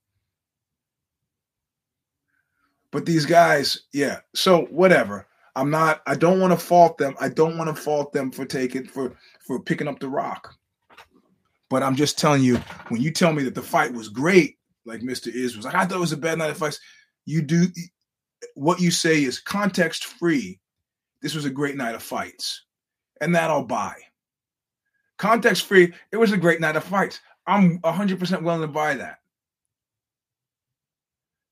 [2.90, 4.20] But these guys, yeah.
[4.34, 5.28] So whatever.
[5.56, 6.02] I'm not.
[6.06, 7.14] I don't want to fault them.
[7.20, 10.54] I don't want to fault them for taking for for picking up the rock.
[11.68, 12.56] But I'm just telling you,
[12.88, 15.32] when you tell me that the fight was great, like Mr.
[15.32, 16.80] Is was like, I thought it was a bad night of fights.
[17.26, 17.66] You do
[18.54, 20.58] what you say is context free.
[21.22, 22.64] This was a great night of fights,
[23.20, 23.94] and that I'll buy.
[25.18, 25.92] Context free.
[26.12, 27.20] It was a great night of fights.
[27.46, 29.18] I'm 100% willing to buy that.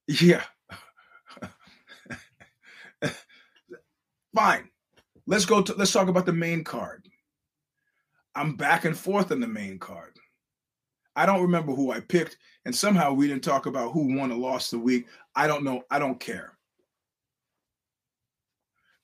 [0.06, 0.42] Yeah.
[4.38, 4.68] Fine.
[5.26, 7.08] Let's go to let's talk about the main card.
[8.36, 10.16] I'm back and forth on the main card.
[11.16, 14.36] I don't remember who I picked, and somehow we didn't talk about who won or
[14.38, 15.08] lost the week.
[15.34, 15.82] I don't know.
[15.90, 16.56] I don't care.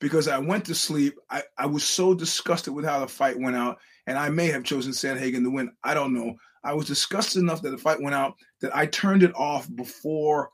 [0.01, 1.19] Because I went to sleep.
[1.29, 4.63] I, I was so disgusted with how the fight went out, and I may have
[4.63, 5.73] chosen Sandhagen to win.
[5.83, 6.37] I don't know.
[6.63, 10.51] I was disgusted enough that the fight went out that I turned it off before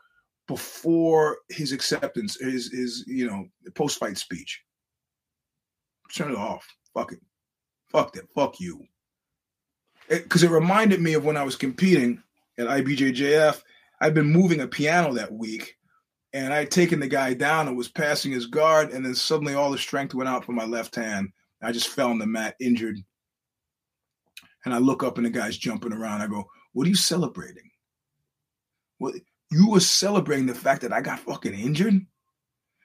[0.49, 4.63] before his acceptance, his his you know post fight speech.
[6.15, 6.67] Turn it off.
[6.95, 7.21] Fuck it.
[7.91, 8.33] Fuck that.
[8.35, 8.85] Fuck you.
[10.09, 12.23] Because it, it reminded me of when I was competing
[12.59, 13.63] at IBJJF.
[14.01, 15.77] I'd been moving a piano that week,
[16.33, 19.55] and I had taken the guy down and was passing his guard, and then suddenly
[19.55, 21.31] all the strength went out from my left hand.
[21.63, 22.97] I just fell on the mat, injured,
[24.65, 26.23] and I look up and the guy's jumping around.
[26.23, 27.71] I go, What are you celebrating?
[28.99, 29.13] Well,
[29.51, 32.07] you were celebrating the fact that I got fucking injured?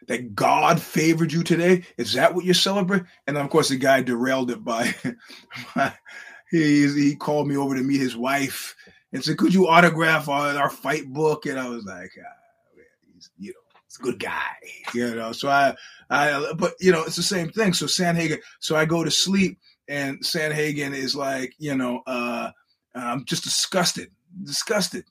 [0.08, 1.84] That God favored you today?
[1.98, 3.08] Is that what you're celebrating?
[3.26, 4.94] And of course, the guy derailed it by,
[6.52, 8.76] he, he called me over to meet his wife
[9.12, 11.46] and said, Could you autograph our, our fight book?
[11.46, 12.82] And I was like, ah,
[13.14, 14.56] he's, you know, it's a good guy,
[14.94, 15.32] you know.
[15.32, 15.76] So I,
[16.10, 17.74] I, but you know, it's the same thing.
[17.74, 22.52] So Sandhagen, so I go to sleep and Sandhagen is like, you know, uh,
[22.94, 24.12] I'm just disgusted,
[24.44, 25.06] disgusted.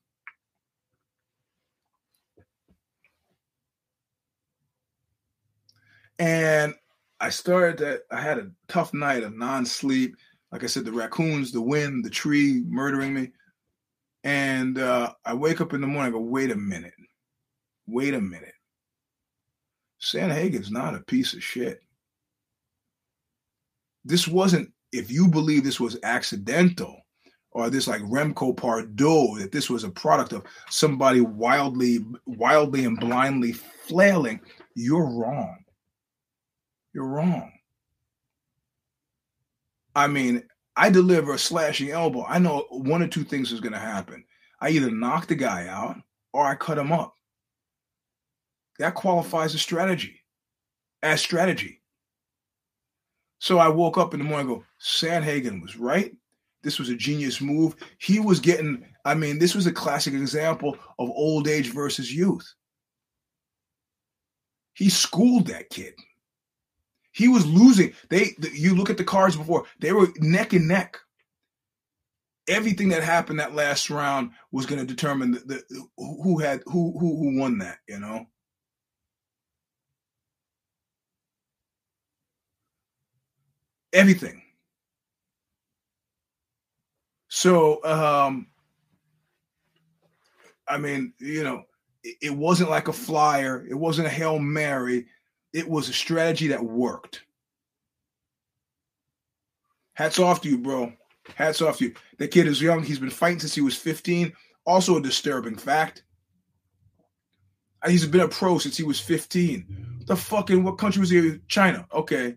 [6.18, 6.74] And
[7.20, 10.16] I started to, I had a tough night of non sleep.
[10.52, 13.32] Like I said, the raccoons, the wind, the tree murdering me.
[14.22, 16.94] And uh, I wake up in the morning, I go, wait a minute.
[17.86, 18.54] Wait a minute.
[19.98, 21.80] San Sandhagen's not a piece of shit.
[24.04, 27.00] This wasn't, if you believe this was accidental
[27.52, 32.98] or this like Remco Pardoel, that this was a product of somebody wildly, wildly and
[32.98, 34.40] blindly flailing,
[34.74, 35.63] you're wrong.
[36.94, 37.52] You're wrong.
[39.96, 40.44] I mean,
[40.76, 42.24] I deliver a slashing elbow.
[42.26, 44.24] I know one or two things is going to happen.
[44.60, 45.96] I either knock the guy out
[46.32, 47.14] or I cut him up.
[48.78, 50.20] That qualifies as strategy,
[51.02, 51.80] as strategy.
[53.38, 56.12] So I woke up in the morning go, Sandhagen was right.
[56.62, 57.76] This was a genius move.
[57.98, 62.54] He was getting, I mean, this was a classic example of old age versus youth.
[64.72, 65.94] He schooled that kid.
[67.14, 67.94] He was losing.
[68.10, 70.98] They you look at the cards before, they were neck and neck.
[72.48, 76.98] Everything that happened that last round was going to determine the, the, who had who
[76.98, 78.26] who who won that, you know.
[83.92, 84.42] Everything.
[87.28, 88.48] So um
[90.66, 91.62] I mean, you know,
[92.02, 95.06] it, it wasn't like a flyer, it wasn't a Hail Mary
[95.54, 97.22] it was a strategy that worked.
[99.94, 100.92] Hats off to you, bro.
[101.36, 101.94] Hats off to you.
[102.18, 102.82] The kid is young.
[102.82, 104.32] He's been fighting since he was 15.
[104.66, 106.02] Also a disturbing fact.
[107.80, 110.02] Uh, he's been a pro since he was 15.
[110.06, 111.38] the fucking what country was he?
[111.46, 111.86] China.
[111.94, 112.34] Okay.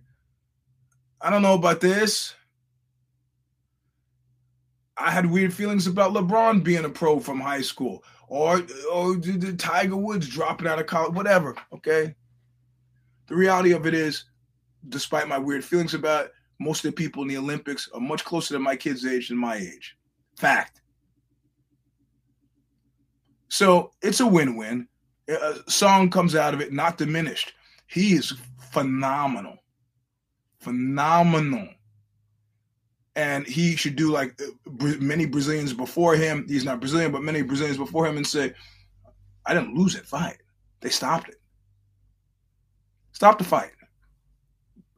[1.20, 2.36] I don't know about this.
[4.96, 9.16] I had weird feelings about LeBron being a pro from high school, or or
[9.58, 11.56] Tiger Woods dropping out of college, whatever.
[11.72, 12.16] Okay,
[13.28, 14.26] the reality of it is,
[14.90, 18.26] despite my weird feelings about it, most of the people in the Olympics are much
[18.26, 19.96] closer to my kid's age than my age.
[20.38, 20.82] Fact.
[23.50, 24.88] So it's a win win.
[25.30, 27.54] A song comes out of it, not diminished.
[27.88, 28.34] He is
[28.72, 29.58] phenomenal.
[30.60, 31.68] Phenomenal.
[33.16, 36.46] And he should do like uh, many Brazilians before him.
[36.48, 38.54] He's not Brazilian, but many Brazilians before him and say,
[39.46, 40.38] I didn't lose that fight.
[40.82, 41.42] They stopped it.
[43.18, 43.72] Stop the fight.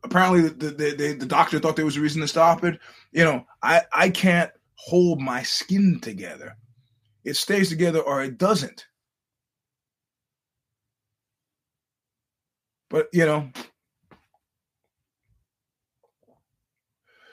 [0.03, 2.77] Apparently, the, the, the, the doctor thought there was a reason to stop it.
[3.13, 6.57] You know, I, I can't hold my skin together.
[7.23, 8.87] It stays together or it doesn't.
[12.89, 13.49] But, you know,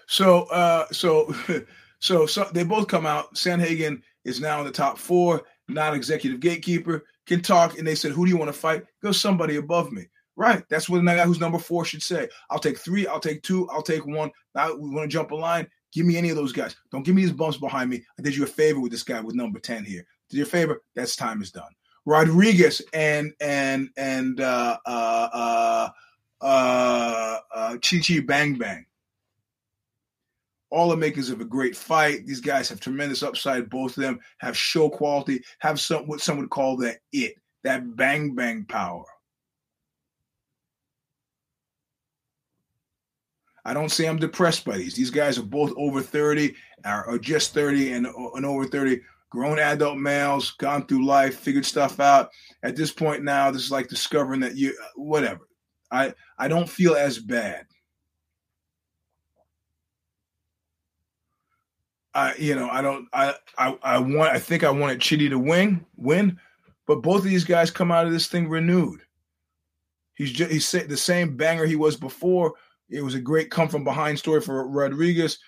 [0.07, 1.34] So, uh, so,
[1.99, 3.34] so, so they both come out.
[3.34, 7.76] Sandhagen is now in the top four, not executive gatekeeper, can talk.
[7.76, 8.84] And they said, Who do you want to fight?
[9.03, 10.07] Go somebody above me.
[10.37, 10.62] Right.
[10.68, 12.28] That's what the guy who's number four should say.
[12.51, 13.07] I'll take three.
[13.07, 13.68] I'll take two.
[13.70, 14.30] I'll take one.
[14.55, 15.66] Now we want to jump a line.
[15.93, 16.76] Give me any of those guys.
[16.93, 18.05] Don't give me these bumps behind me.
[18.18, 20.05] I did you a favor with this guy with number 10 here.
[20.28, 20.82] Did you a favor?
[20.95, 21.70] That's time is done.
[22.05, 25.89] Rodriguez and and and uh uh uh
[26.41, 28.84] uh, uh Chidi Bang Bang.
[30.70, 32.26] All the makers of a great fight.
[32.26, 33.70] These guys have tremendous upside.
[33.70, 37.97] Both of them have show quality, have some what some would call that it, that
[37.97, 39.05] bang bang power.
[43.66, 44.94] I don't say I'm depressed by these.
[44.94, 46.54] These guys are both over 30
[46.84, 49.00] or, just 30 and, and over 30,
[49.30, 52.30] grown adult males, gone through life, figured stuff out.
[52.62, 55.48] At this point now, this is like discovering that you, whatever.
[55.90, 57.66] I, I don't feel as bad.
[62.14, 65.40] I, you know, I don't, I, I, I want, I think I wanted Chidi to
[65.40, 66.38] win, win,
[66.86, 69.00] but both of these guys come out of this thing renewed.
[70.14, 72.54] He's just, he's the same banger he was before,
[72.89, 75.39] it was a great come from behind story for Rodriguez.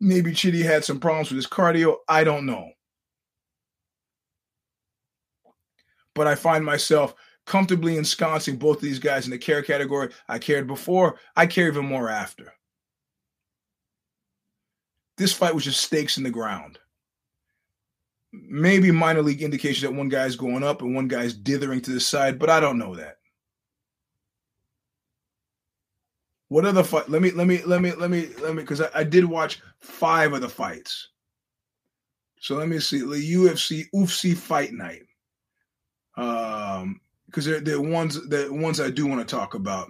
[0.00, 1.96] Maybe Chidi had some problems with his cardio.
[2.08, 2.70] I don't know.
[6.14, 7.14] But I find myself
[7.46, 10.10] comfortably ensconcing both of these guys in the care category.
[10.28, 12.52] I cared before, I care even more after.
[15.16, 16.78] This fight was just stakes in the ground.
[18.32, 22.00] Maybe minor league indication that one guy's going up and one guy's dithering to the
[22.00, 23.17] side, but I don't know that.
[26.48, 27.08] What the fight?
[27.10, 29.60] Let me let me let me let me let me because I, I, did watch
[29.80, 31.08] five of the fights.
[32.40, 35.02] So let me see the UFC UFC fight night.
[36.16, 39.88] Um, because they're they're ones the ones I do want to talk about.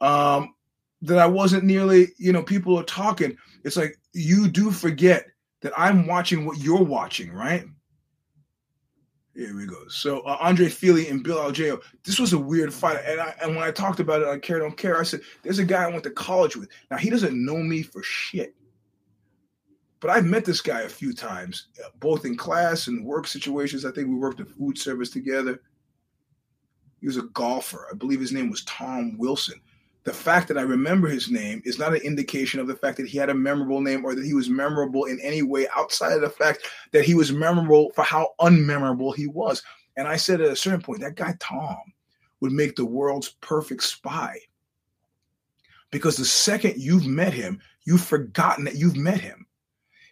[0.00, 0.54] Um,
[1.02, 3.36] that I wasn't nearly you know people are talking.
[3.62, 5.26] It's like you do forget
[5.60, 7.66] that I'm watching what you're watching, right?
[9.38, 9.86] Here we go.
[9.86, 11.80] So uh, Andre Fili and Bill Algeo.
[12.02, 14.58] This was a weird fight, and I, and when I talked about it on Care
[14.58, 16.68] Don't Care, I said, "There's a guy I went to college with.
[16.90, 18.56] Now he doesn't know me for shit,
[20.00, 23.84] but I've met this guy a few times, uh, both in class and work situations.
[23.84, 25.62] I think we worked in food service together.
[27.00, 27.86] He was a golfer.
[27.92, 29.60] I believe his name was Tom Wilson
[30.04, 33.08] the fact that I remember his name is not an indication of the fact that
[33.08, 36.20] he had a memorable name or that he was memorable in any way outside of
[36.20, 39.62] the fact that he was memorable for how unmemorable he was.
[39.96, 41.76] And I said at a certain point, that guy Tom
[42.40, 44.38] would make the world's perfect spy.
[45.90, 49.46] Because the second you've met him, you've forgotten that you've met him.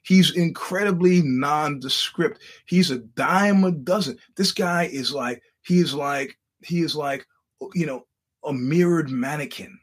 [0.02, 2.40] He's incredibly nondescript.
[2.64, 4.18] He's a dime a dozen.
[4.36, 7.26] This guy is like, he is like, he is like,
[7.74, 8.06] you know,
[8.46, 9.78] a mirrored mannequin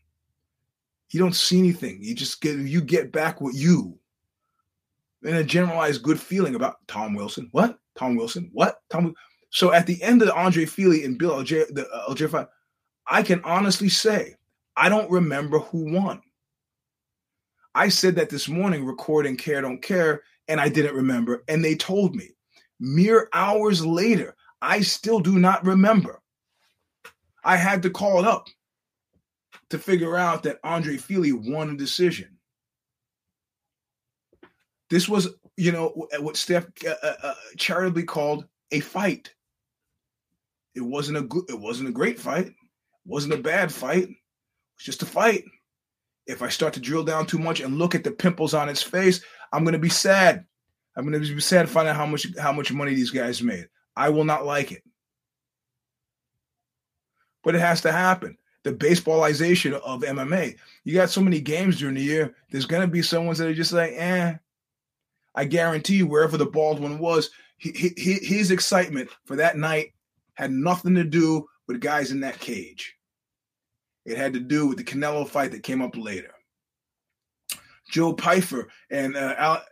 [1.13, 1.99] you don't see anything.
[2.01, 3.97] You just get you get back what you
[5.23, 7.47] and a generalized good feeling about Tom Wilson.
[7.51, 7.77] What?
[7.95, 8.49] Tom Wilson?
[8.51, 8.81] What?
[8.89, 9.13] Tom.
[9.51, 12.47] So at the end of Andre Fili and Bill Alger, the uh, Alger fight,
[13.07, 14.35] I can honestly say
[14.75, 16.19] I don't remember who won.
[17.75, 21.43] I said that this morning recording Care Don't Care, and I didn't remember.
[21.47, 22.29] And they told me
[22.79, 26.22] mere hours later, I still do not remember.
[27.43, 28.47] I had to call it up
[29.69, 32.37] to figure out that Andre Fili won a decision.
[34.89, 39.33] This was, you know, what Steph uh, uh, uh, charitably called a fight.
[40.75, 42.47] It wasn't a good, it wasn't a great fight.
[42.47, 42.53] It
[43.05, 44.03] wasn't a bad fight.
[44.03, 44.09] It
[44.77, 45.45] was just a fight.
[46.25, 48.81] If I start to drill down too much and look at the pimples on his
[48.81, 50.45] face, I'm going to be sad.
[50.95, 53.67] I'm going to be sad find out how much how much money these guys made.
[53.95, 54.83] I will not like it.
[57.43, 60.55] But it has to happen the baseballization of MMA.
[60.85, 62.33] You got so many games during the year.
[62.49, 64.35] There's gonna be someone that are just like, eh.
[65.35, 69.93] I guarantee you, wherever the bald one was, his excitement for that night
[70.35, 72.95] had nothing to do with guys in that cage.
[74.05, 76.33] It had to do with the Canelo fight that came up later.
[77.89, 79.63] Joe Pyfer and uh, Al,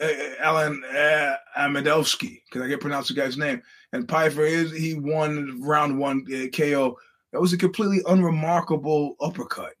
[0.00, 3.62] uh, Alan uh, Amedovski, because I get pronounced the guy's name.
[3.92, 6.96] And Pyfer is he won round one uh, KO
[7.32, 9.74] that was a completely unremarkable uppercut.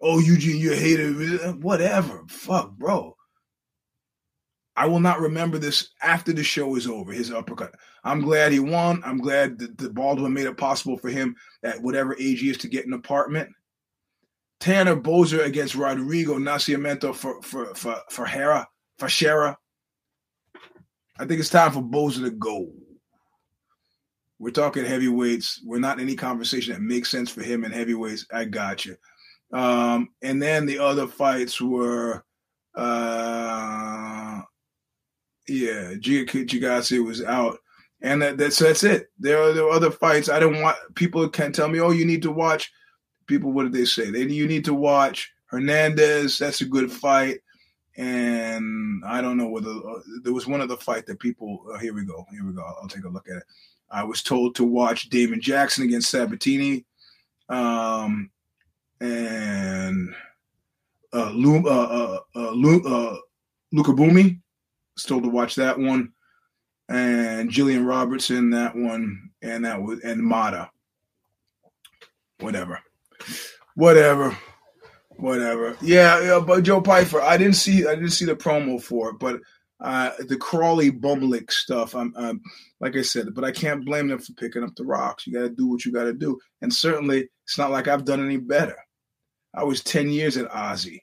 [0.00, 1.12] Oh, Eugene, you a hater.
[1.52, 2.24] Whatever.
[2.28, 3.16] Fuck, bro.
[4.76, 7.74] I will not remember this after the show is over, his uppercut.
[8.02, 9.02] I'm glad he won.
[9.04, 12.56] I'm glad that the Baldwin made it possible for him at whatever age he is
[12.58, 13.50] to get an apartment.
[14.58, 18.66] Tanner Boser against Rodrigo Nascimento for for for for Hera
[18.98, 19.58] for Shera.
[21.18, 22.70] I think it's time for Boser to go.
[24.40, 25.60] We're talking heavyweights.
[25.66, 28.26] We're not in any conversation that makes sense for him in heavyweights.
[28.32, 28.96] I got you.
[29.52, 32.24] Um, and then the other fights were,
[32.74, 34.40] uh,
[35.46, 37.58] yeah, Gigasi was out,
[38.00, 39.10] and that, that's that's it.
[39.18, 40.30] There are, there are other fights.
[40.30, 42.72] I don't want people can tell me, oh, you need to watch.
[43.26, 44.10] People, what did they say?
[44.10, 46.38] They you need to watch Hernandez.
[46.38, 47.40] That's a good fight.
[47.96, 51.66] And I don't know whether uh, there was one other fight that people.
[51.74, 52.24] Uh, here we go.
[52.30, 52.62] Here we go.
[52.62, 53.42] I'll take a look at it.
[53.90, 56.84] I was told to watch Damon Jackson against Sabatini,
[57.48, 58.30] um,
[59.00, 60.14] and
[61.12, 63.16] uh, Lu, uh, uh, uh, Lu, uh,
[63.72, 64.40] Luca Bumi.
[64.96, 66.12] Was told to watch that one,
[66.88, 70.70] and Gillian Robertson that one, and that was and Mata.
[72.38, 72.80] Whatever,
[73.74, 74.36] whatever,
[75.10, 75.76] whatever.
[75.82, 79.18] Yeah, yeah, but Joe Pyfer, I didn't see I didn't see the promo for it,
[79.18, 79.40] but
[79.80, 81.94] uh, the Crawley Bumblick stuff.
[81.94, 82.42] I'm, I'm,
[82.80, 85.26] like I said, but I can't blame them for picking up the rocks.
[85.26, 88.04] You got to do what you got to do, and certainly it's not like I've
[88.04, 88.76] done any better.
[89.54, 91.00] I was ten years at Ozzy,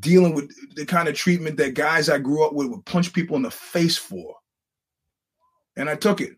[0.00, 3.36] dealing with the kind of treatment that guys I grew up with would punch people
[3.36, 4.36] in the face for,
[5.76, 6.32] and I took it.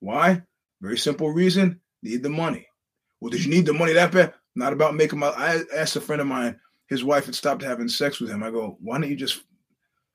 [0.00, 0.42] Why?
[0.80, 2.66] Very simple reason: need the money.
[3.20, 4.34] Well, did you need the money that bad?
[4.56, 5.28] Not about making my.
[5.28, 6.58] I asked a friend of mine.
[6.88, 8.42] His wife had stopped having sex with him.
[8.42, 9.44] I go, why don't you just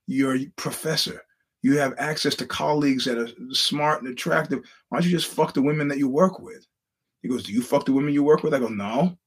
[0.07, 1.21] you're professor.
[1.61, 4.59] You have access to colleagues that are smart and attractive.
[4.89, 6.65] Why don't you just fuck the women that you work with?
[7.21, 8.53] He goes, Do you fuck the women you work with?
[8.53, 9.17] I go, No.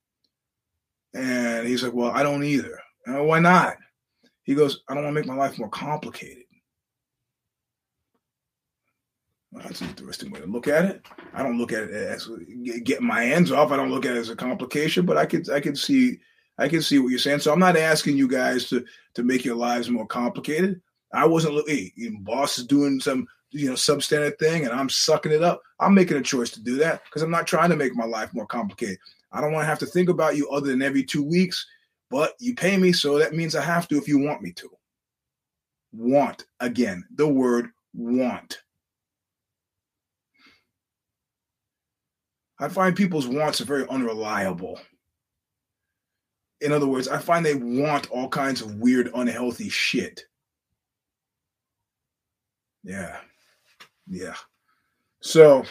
[1.14, 2.78] And he's like, Well, I don't either.
[3.06, 3.76] Go, Why not?
[4.44, 6.44] He goes, I don't want to make my life more complicated.
[9.50, 11.04] Well, that's an interesting way to look at it.
[11.32, 12.28] I don't look at it as
[12.84, 13.72] getting my hands off.
[13.72, 16.18] I don't look at it as a complication, but I could I could see
[16.58, 17.40] I can see what you're saying.
[17.40, 18.84] So I'm not asking you guys to
[19.14, 20.80] to make your lives more complicated.
[21.12, 21.92] I wasn't looking.
[21.96, 25.62] Hey, boss is doing some you know substandard thing, and I'm sucking it up.
[25.80, 28.34] I'm making a choice to do that because I'm not trying to make my life
[28.34, 28.98] more complicated.
[29.32, 31.66] I don't want to have to think about you other than every two weeks.
[32.10, 34.70] But you pay me, so that means I have to if you want me to.
[35.92, 38.62] Want again, the word want.
[42.60, 44.80] I find people's wants are very unreliable.
[46.60, 50.22] In other words, I find they want all kinds of weird, unhealthy shit.
[52.82, 53.18] Yeah.
[54.08, 54.34] Yeah.
[55.20, 55.64] So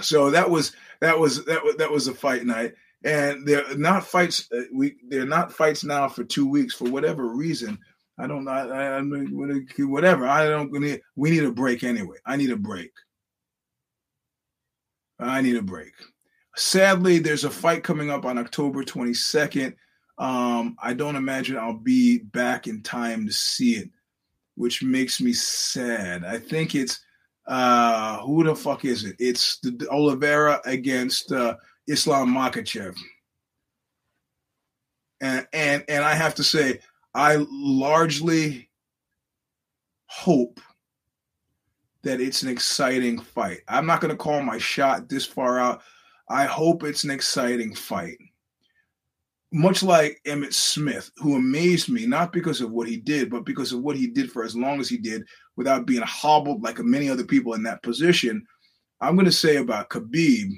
[0.00, 4.04] so that was that was that was that was a fight night and they're not
[4.06, 7.78] fights uh, we they're not fights now for 2 weeks for whatever reason.
[8.18, 10.26] I don't know I, I, whatever.
[10.26, 12.16] I don't we need, we need a break anyway.
[12.24, 12.92] I need a break.
[15.18, 15.92] I need a break.
[16.56, 19.74] Sadly, there's a fight coming up on October 22nd.
[20.18, 23.90] Um, I don't imagine I'll be back in time to see it,
[24.54, 26.24] which makes me sad.
[26.24, 27.00] I think it's
[27.46, 29.16] uh, who the fuck is it?
[29.18, 31.56] It's the Oliveira against uh,
[31.88, 32.96] Islam Makhachev.
[35.20, 36.80] And and and I have to say,
[37.14, 38.70] I largely
[40.06, 40.60] hope
[42.02, 43.60] that it's an exciting fight.
[43.66, 45.82] I'm not going to call my shot this far out.
[46.28, 48.16] I hope it's an exciting fight.
[49.52, 53.72] Much like Emmitt Smith, who amazed me, not because of what he did, but because
[53.72, 55.22] of what he did for as long as he did
[55.56, 58.44] without being hobbled like many other people in that position.
[59.00, 60.50] I'm going to say about Khabib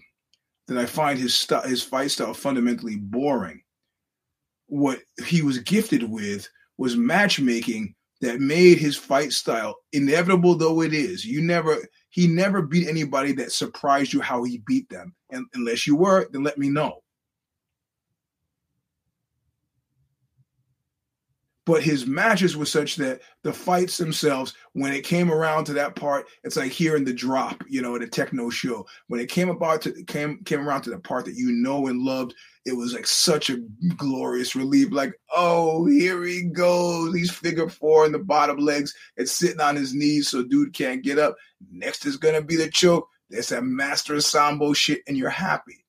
[0.68, 3.62] that I find his, st- his fight style fundamentally boring.
[4.68, 6.48] What he was gifted with
[6.78, 11.24] was matchmaking that made his fight style inevitable though it is.
[11.24, 11.76] You never
[12.10, 15.14] he never beat anybody that surprised you how he beat them.
[15.30, 17.02] And unless you were, then let me know.
[21.66, 25.96] but his matches were such that the fights themselves, when it came around to that
[25.96, 28.86] part, it's like hearing the drop, you know, at a techno show.
[29.08, 32.02] When it came about to came came around to the part that you know and
[32.02, 33.58] loved, it was like such a
[33.96, 34.92] glorious relief.
[34.92, 37.12] Like, oh, here he goes.
[37.12, 38.94] He's figure four in the bottom legs.
[39.16, 41.34] It's sitting on his knees, so dude can't get up.
[41.72, 43.08] Next is gonna be the choke.
[43.30, 45.84] There's that master sambo shit, and you're happy.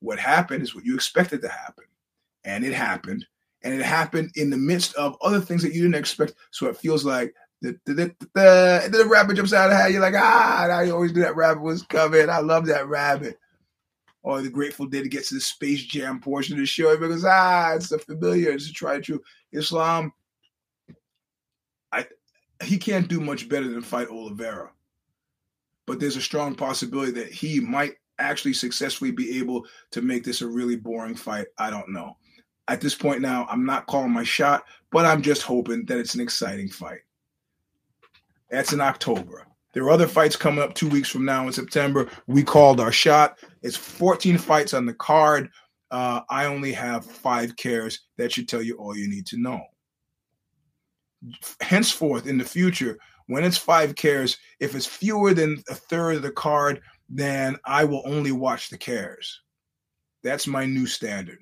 [0.00, 1.84] What happened is what you expected to happen,
[2.44, 3.26] and it happened
[3.64, 6.34] and it happened in the midst of other things that you didn't expect.
[6.50, 9.90] So it feels like the the, the, the, the rabbit jumps out of hat.
[9.90, 12.28] You're like, ah, I always knew that rabbit was coming.
[12.28, 13.38] I love that rabbit.
[14.22, 17.72] Or the Grateful Dead gets to the Space Jam portion of the show because ah,
[17.74, 19.22] it's the familiar, it's a tried true.
[19.52, 20.12] Islam,
[21.90, 22.06] I
[22.62, 24.70] he can't do much better than fight Oliveira.
[25.86, 30.40] But there's a strong possibility that he might actually successfully be able to make this
[30.40, 31.46] a really boring fight.
[31.58, 32.16] I don't know
[32.68, 36.14] at this point now, I'm not calling my shot, but I'm just hoping that it's
[36.14, 37.00] an exciting fight.
[38.50, 39.46] That's in October.
[39.72, 42.08] There are other fights coming up two weeks from now in September.
[42.26, 43.38] We called our shot.
[43.62, 45.50] It's 14 fights on the card.
[45.90, 48.00] Uh, I only have five cares.
[48.16, 49.60] That should tell you all you need to know.
[51.60, 56.22] Henceforth, in the future, when it's five cares, if it's fewer than a third of
[56.22, 59.40] the card, then I will only watch the cares.
[60.22, 61.38] That's my new standard.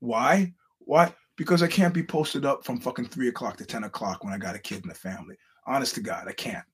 [0.00, 0.54] Why?
[0.80, 1.12] Why?
[1.36, 4.38] Because I can't be posted up from fucking three o'clock to ten o'clock when I
[4.38, 5.36] got a kid in the family.
[5.66, 6.64] Honest to God, I can't.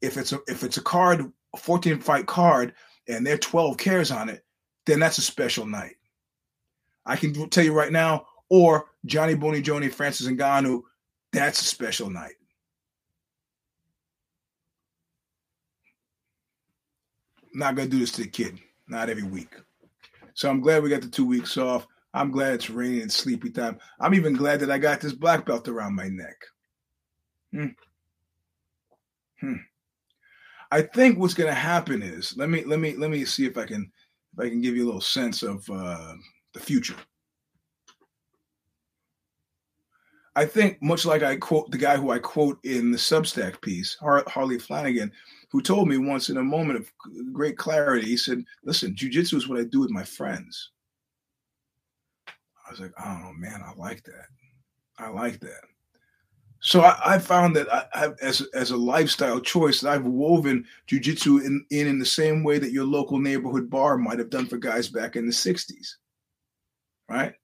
[0.00, 2.74] If it's a if it's a card, a 14 fight card,
[3.08, 4.44] and there are 12 cares on it,
[4.86, 5.96] then that's a special night.
[7.04, 10.82] I can tell you right now, or Jonny Bones Jones, Francis and Ngannou,
[11.32, 12.34] that's a special night.
[17.52, 19.54] I'm not gonna do this to the kid, not every week.
[20.34, 21.86] So I'm glad we got the two weeks off.
[22.14, 23.78] I'm glad it's raining and sleepy time.
[24.00, 26.36] I'm even glad that I got this black belt around my neck.
[27.52, 27.66] Hmm.
[29.40, 29.56] Hmm.
[30.70, 33.66] I think what's to happen is let me let me let me see if I
[33.66, 33.90] can
[34.32, 36.14] if I can give you a little sense of uh,
[36.54, 36.96] the future.
[40.34, 43.96] I think much like I quote the guy who I quote in the Substack piece,
[44.00, 45.12] Har- Harley Flanagan,
[45.52, 46.90] who told me once in a moment of
[47.32, 50.70] great clarity, he said, "Listen, jujitsu is what I do with my friends."
[52.66, 54.26] I was like, oh man, I like that.
[54.98, 55.60] I like that.
[56.60, 60.64] So I, I found that I, I, as as a lifestyle choice, that I've woven
[60.90, 64.46] jujitsu in, in in the same way that your local neighborhood bar might have done
[64.46, 65.96] for guys back in the '60s.
[67.08, 67.34] Right?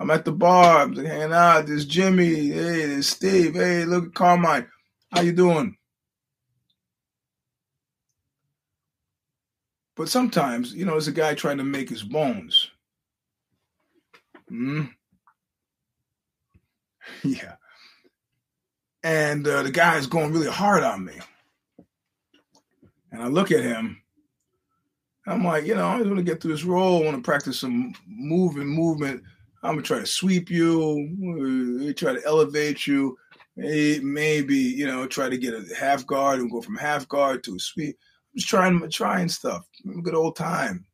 [0.00, 1.66] I'm at the bar, I'm hanging out.
[1.66, 2.48] There's Jimmy.
[2.48, 3.54] Hey, there's Steve.
[3.54, 4.66] Hey, look at Carmine.
[5.12, 5.76] How you doing?
[10.00, 12.70] But sometimes, you know, there's a guy trying to make his bones.
[14.50, 14.90] Mm.
[17.22, 17.56] Yeah.
[19.02, 21.18] And uh, the guy is going really hard on me.
[23.12, 24.00] And I look at him.
[25.26, 27.02] I'm like, you know, I want to get through this role.
[27.02, 29.22] I want to practice some moving movement.
[29.62, 33.18] I'm gonna try to sweep you, try to elevate you,
[33.54, 37.56] maybe you know, try to get a half guard and go from half guard to
[37.56, 37.98] a sweep.
[38.34, 39.66] Just trying, trying stuff.
[40.02, 40.86] Good old time.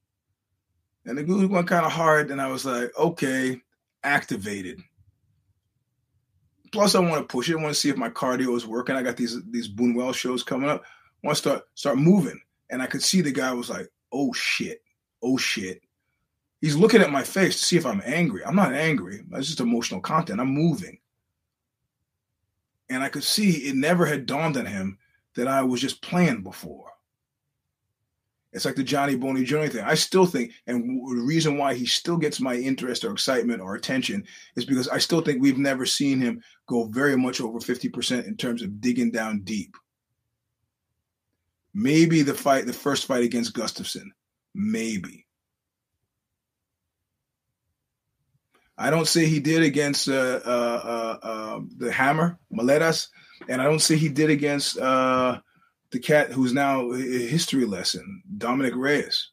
[1.04, 3.60] And the glue went kind of hard, and I was like, okay,
[4.02, 4.80] activated.
[6.72, 7.56] Plus, I want to push it.
[7.56, 8.96] I want to see if my cardio is working.
[8.96, 10.82] I got these these Buñuel shows coming up.
[10.82, 14.32] I want to start start moving, and I could see the guy was like, "Oh
[14.32, 14.82] shit,
[15.22, 15.80] oh shit."
[16.60, 18.44] He's looking at my face to see if I'm angry.
[18.44, 19.22] I'm not angry.
[19.32, 20.40] It's just emotional content.
[20.40, 20.98] I'm moving,
[22.88, 24.98] and I could see it never had dawned on him
[25.36, 26.90] that I was just playing before.
[28.56, 29.66] It's like the Johnny Boney Jr.
[29.66, 29.84] thing.
[29.84, 33.74] I still think, and the reason why he still gets my interest or excitement or
[33.74, 34.24] attention
[34.56, 38.34] is because I still think we've never seen him go very much over 50% in
[38.34, 39.76] terms of digging down deep.
[41.74, 44.06] Maybe the fight, the first fight against Gustafsson.
[44.54, 45.26] Maybe.
[48.78, 53.06] I don't say he did against uh, uh, uh, uh the Hammer, Marreta,
[53.50, 55.40] and I don't say he did against uh,
[55.90, 59.30] the cat who's now a history lesson, Dominick Reyes.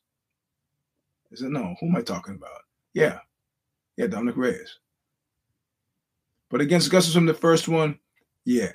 [1.31, 1.75] Is it no?
[1.79, 2.61] Who am I talking about?
[2.93, 3.19] Yeah,
[3.97, 4.79] yeah, Dominic Reyes.
[6.49, 7.97] But against Gustafsson, the first one,
[8.45, 8.73] yeah,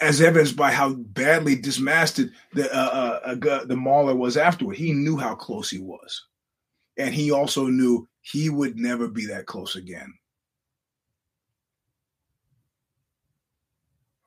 [0.00, 4.76] as evidenced by how badly dismasted the uh, uh, uh, the Mauler was afterward.
[4.76, 6.26] He knew how close he was,
[6.96, 10.12] and he also knew he would never be that close again.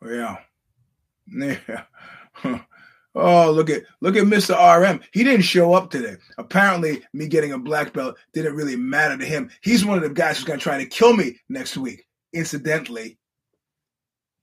[0.06, 0.38] Yeah,
[1.28, 1.84] yeah.
[3.16, 4.56] Oh, look at look at Mr.
[4.56, 5.02] RM.
[5.12, 6.16] He didn't show up today.
[6.38, 9.50] Apparently, me getting a black belt didn't really matter to him.
[9.62, 12.06] He's one of the guys who's gonna try to kill me next week.
[12.34, 13.18] Incidentally,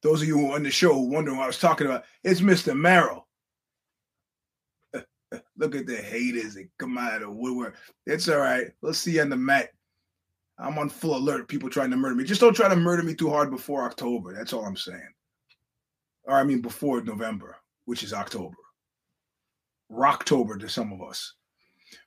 [0.03, 2.40] those of you who are on the show wondering what I was talking about, it's
[2.40, 2.76] Mr.
[2.76, 3.28] Merrill.
[5.57, 7.76] look at the haters that come out of the woodwork.
[8.05, 8.66] It's all right.
[8.82, 9.68] We'll see you on the mat.
[10.59, 11.49] I'm on full alert.
[11.49, 12.24] People trying to murder me.
[12.24, 14.34] Just don't try to murder me too hard before October.
[14.34, 15.09] That's all I'm saying
[16.26, 17.57] or I mean before November,
[17.87, 18.57] which is October.
[19.91, 21.32] Rocktober to some of us.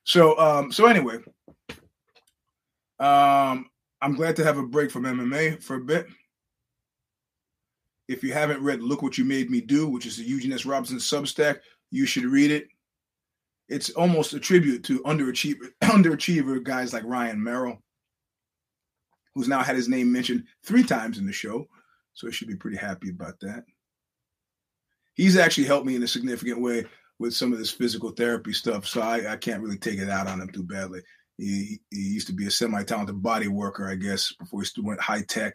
[0.04, 1.18] So um, so anyway,
[3.00, 3.70] um,
[4.02, 6.06] I'm glad to have a break from MMA for a bit.
[8.08, 10.66] If you haven't read Look What You Made Me Do, which is the Eugene S.
[10.66, 11.60] Robinson Substack,
[11.92, 12.68] you should read it.
[13.68, 17.78] It's almost a tribute to underachiever, underachiever guys like Ryan Merrill,
[19.36, 21.68] who's now had his name mentioned three times in the show.
[22.14, 23.64] So I should be pretty happy about that
[25.20, 26.86] he's actually helped me in a significant way
[27.20, 28.88] with some of this physical therapy stuff.
[28.88, 31.01] So I, I can't really take it out on him too badly.
[31.38, 35.24] He, he used to be a semi-talented body worker, I guess, before he went high
[35.24, 35.53] tech,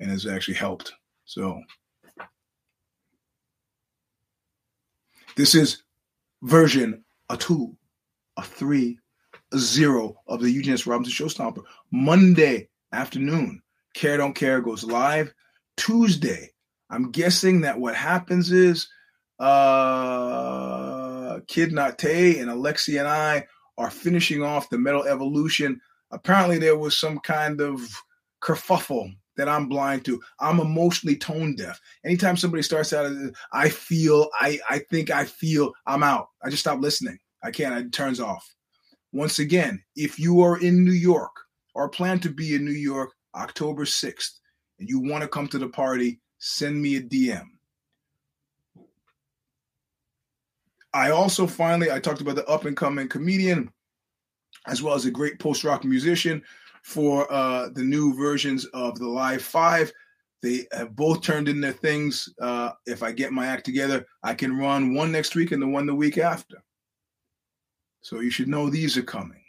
[0.00, 0.94] and has actually helped.
[1.26, 1.60] So
[5.36, 5.82] this is
[6.42, 7.76] version a two,
[8.38, 8.98] a three,
[9.52, 10.86] a zero of the Eugene S.
[10.86, 11.64] Robinson Show Stomper.
[11.92, 13.60] Monday afternoon,
[13.92, 15.34] Care Don't Care goes live.
[15.76, 16.50] Tuesday,
[16.90, 18.88] I'm guessing that what happens is
[19.38, 23.46] uh, Kid Nate and Alexi and I
[23.78, 25.80] are finishing off the Metal Evolution.
[26.10, 27.80] Apparently, there was some kind of
[28.42, 30.20] kerfuffle that I'm blind to.
[30.40, 31.80] I'm emotionally tone deaf.
[32.04, 33.12] Anytime somebody starts out,
[33.52, 36.28] I feel, I, I think I feel, I'm out.
[36.42, 37.18] I just stop listening.
[37.42, 37.78] I can't.
[37.78, 38.54] It turns off.
[39.12, 41.32] Once again, if you are in New York
[41.74, 44.30] or plan to be in New York October 6th
[44.78, 47.46] and you want to come to the party, send me a DM.
[50.94, 53.70] I also finally I talked about the up and coming comedian
[54.66, 56.42] as well as a great post rock musician
[56.82, 59.92] for uh, the new versions of the Live Five.
[60.42, 62.32] They have both turned in their things.
[62.40, 65.66] Uh, if I get my act together, I can run one next week and the
[65.66, 66.62] one the week after.
[68.02, 69.42] So you should know these are coming.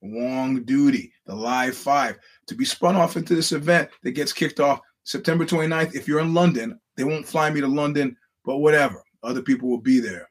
[0.00, 4.60] Wong Duty, the Live Five, to be spun off into this event that gets kicked
[4.60, 5.94] off September 29th.
[5.94, 9.02] If you're in London, they won't fly me to London, but whatever.
[9.22, 10.28] Other people will be there.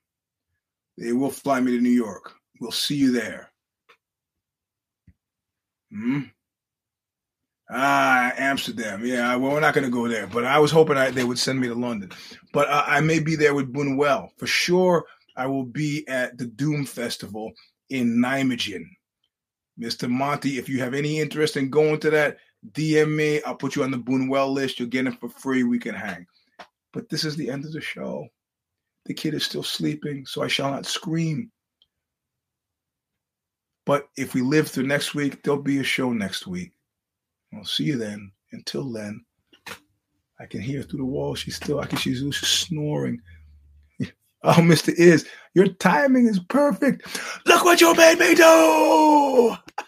[0.99, 2.33] They will fly me to New York.
[2.61, 3.51] We'll see you there.
[5.91, 6.19] Hmm.
[7.71, 9.03] Ah, Amsterdam.
[9.03, 11.39] Yeah, well, we're not going to go there, but I was hoping I, they would
[11.39, 12.11] send me to London.
[12.53, 14.29] But uh, I may be there with Buñuel.
[14.37, 15.05] For sure,
[15.35, 17.51] I will be at the Doom Festival
[17.89, 18.85] in Nijmegen.
[19.79, 20.07] Mr.
[20.07, 22.37] Monty, if you have any interest in going to that,
[22.71, 23.41] DM me.
[23.43, 24.79] I'll put you on the Buñuel list.
[24.79, 25.63] You'll get it for free.
[25.63, 26.25] We can hang.
[26.93, 28.27] But this is the end of the show.
[29.05, 31.51] The kid is still sleeping, so I shall not scream.
[33.85, 36.73] But if we live through next week, there'll be a show next week.
[37.53, 38.31] I'll see you then.
[38.51, 39.23] Until then,
[40.39, 41.35] I can hear through the wall.
[41.35, 43.19] She's still, I can, she's snoring.
[44.43, 44.93] Oh, Mr.
[44.93, 47.07] Is, your timing is perfect.
[47.47, 49.55] Look what you made me do!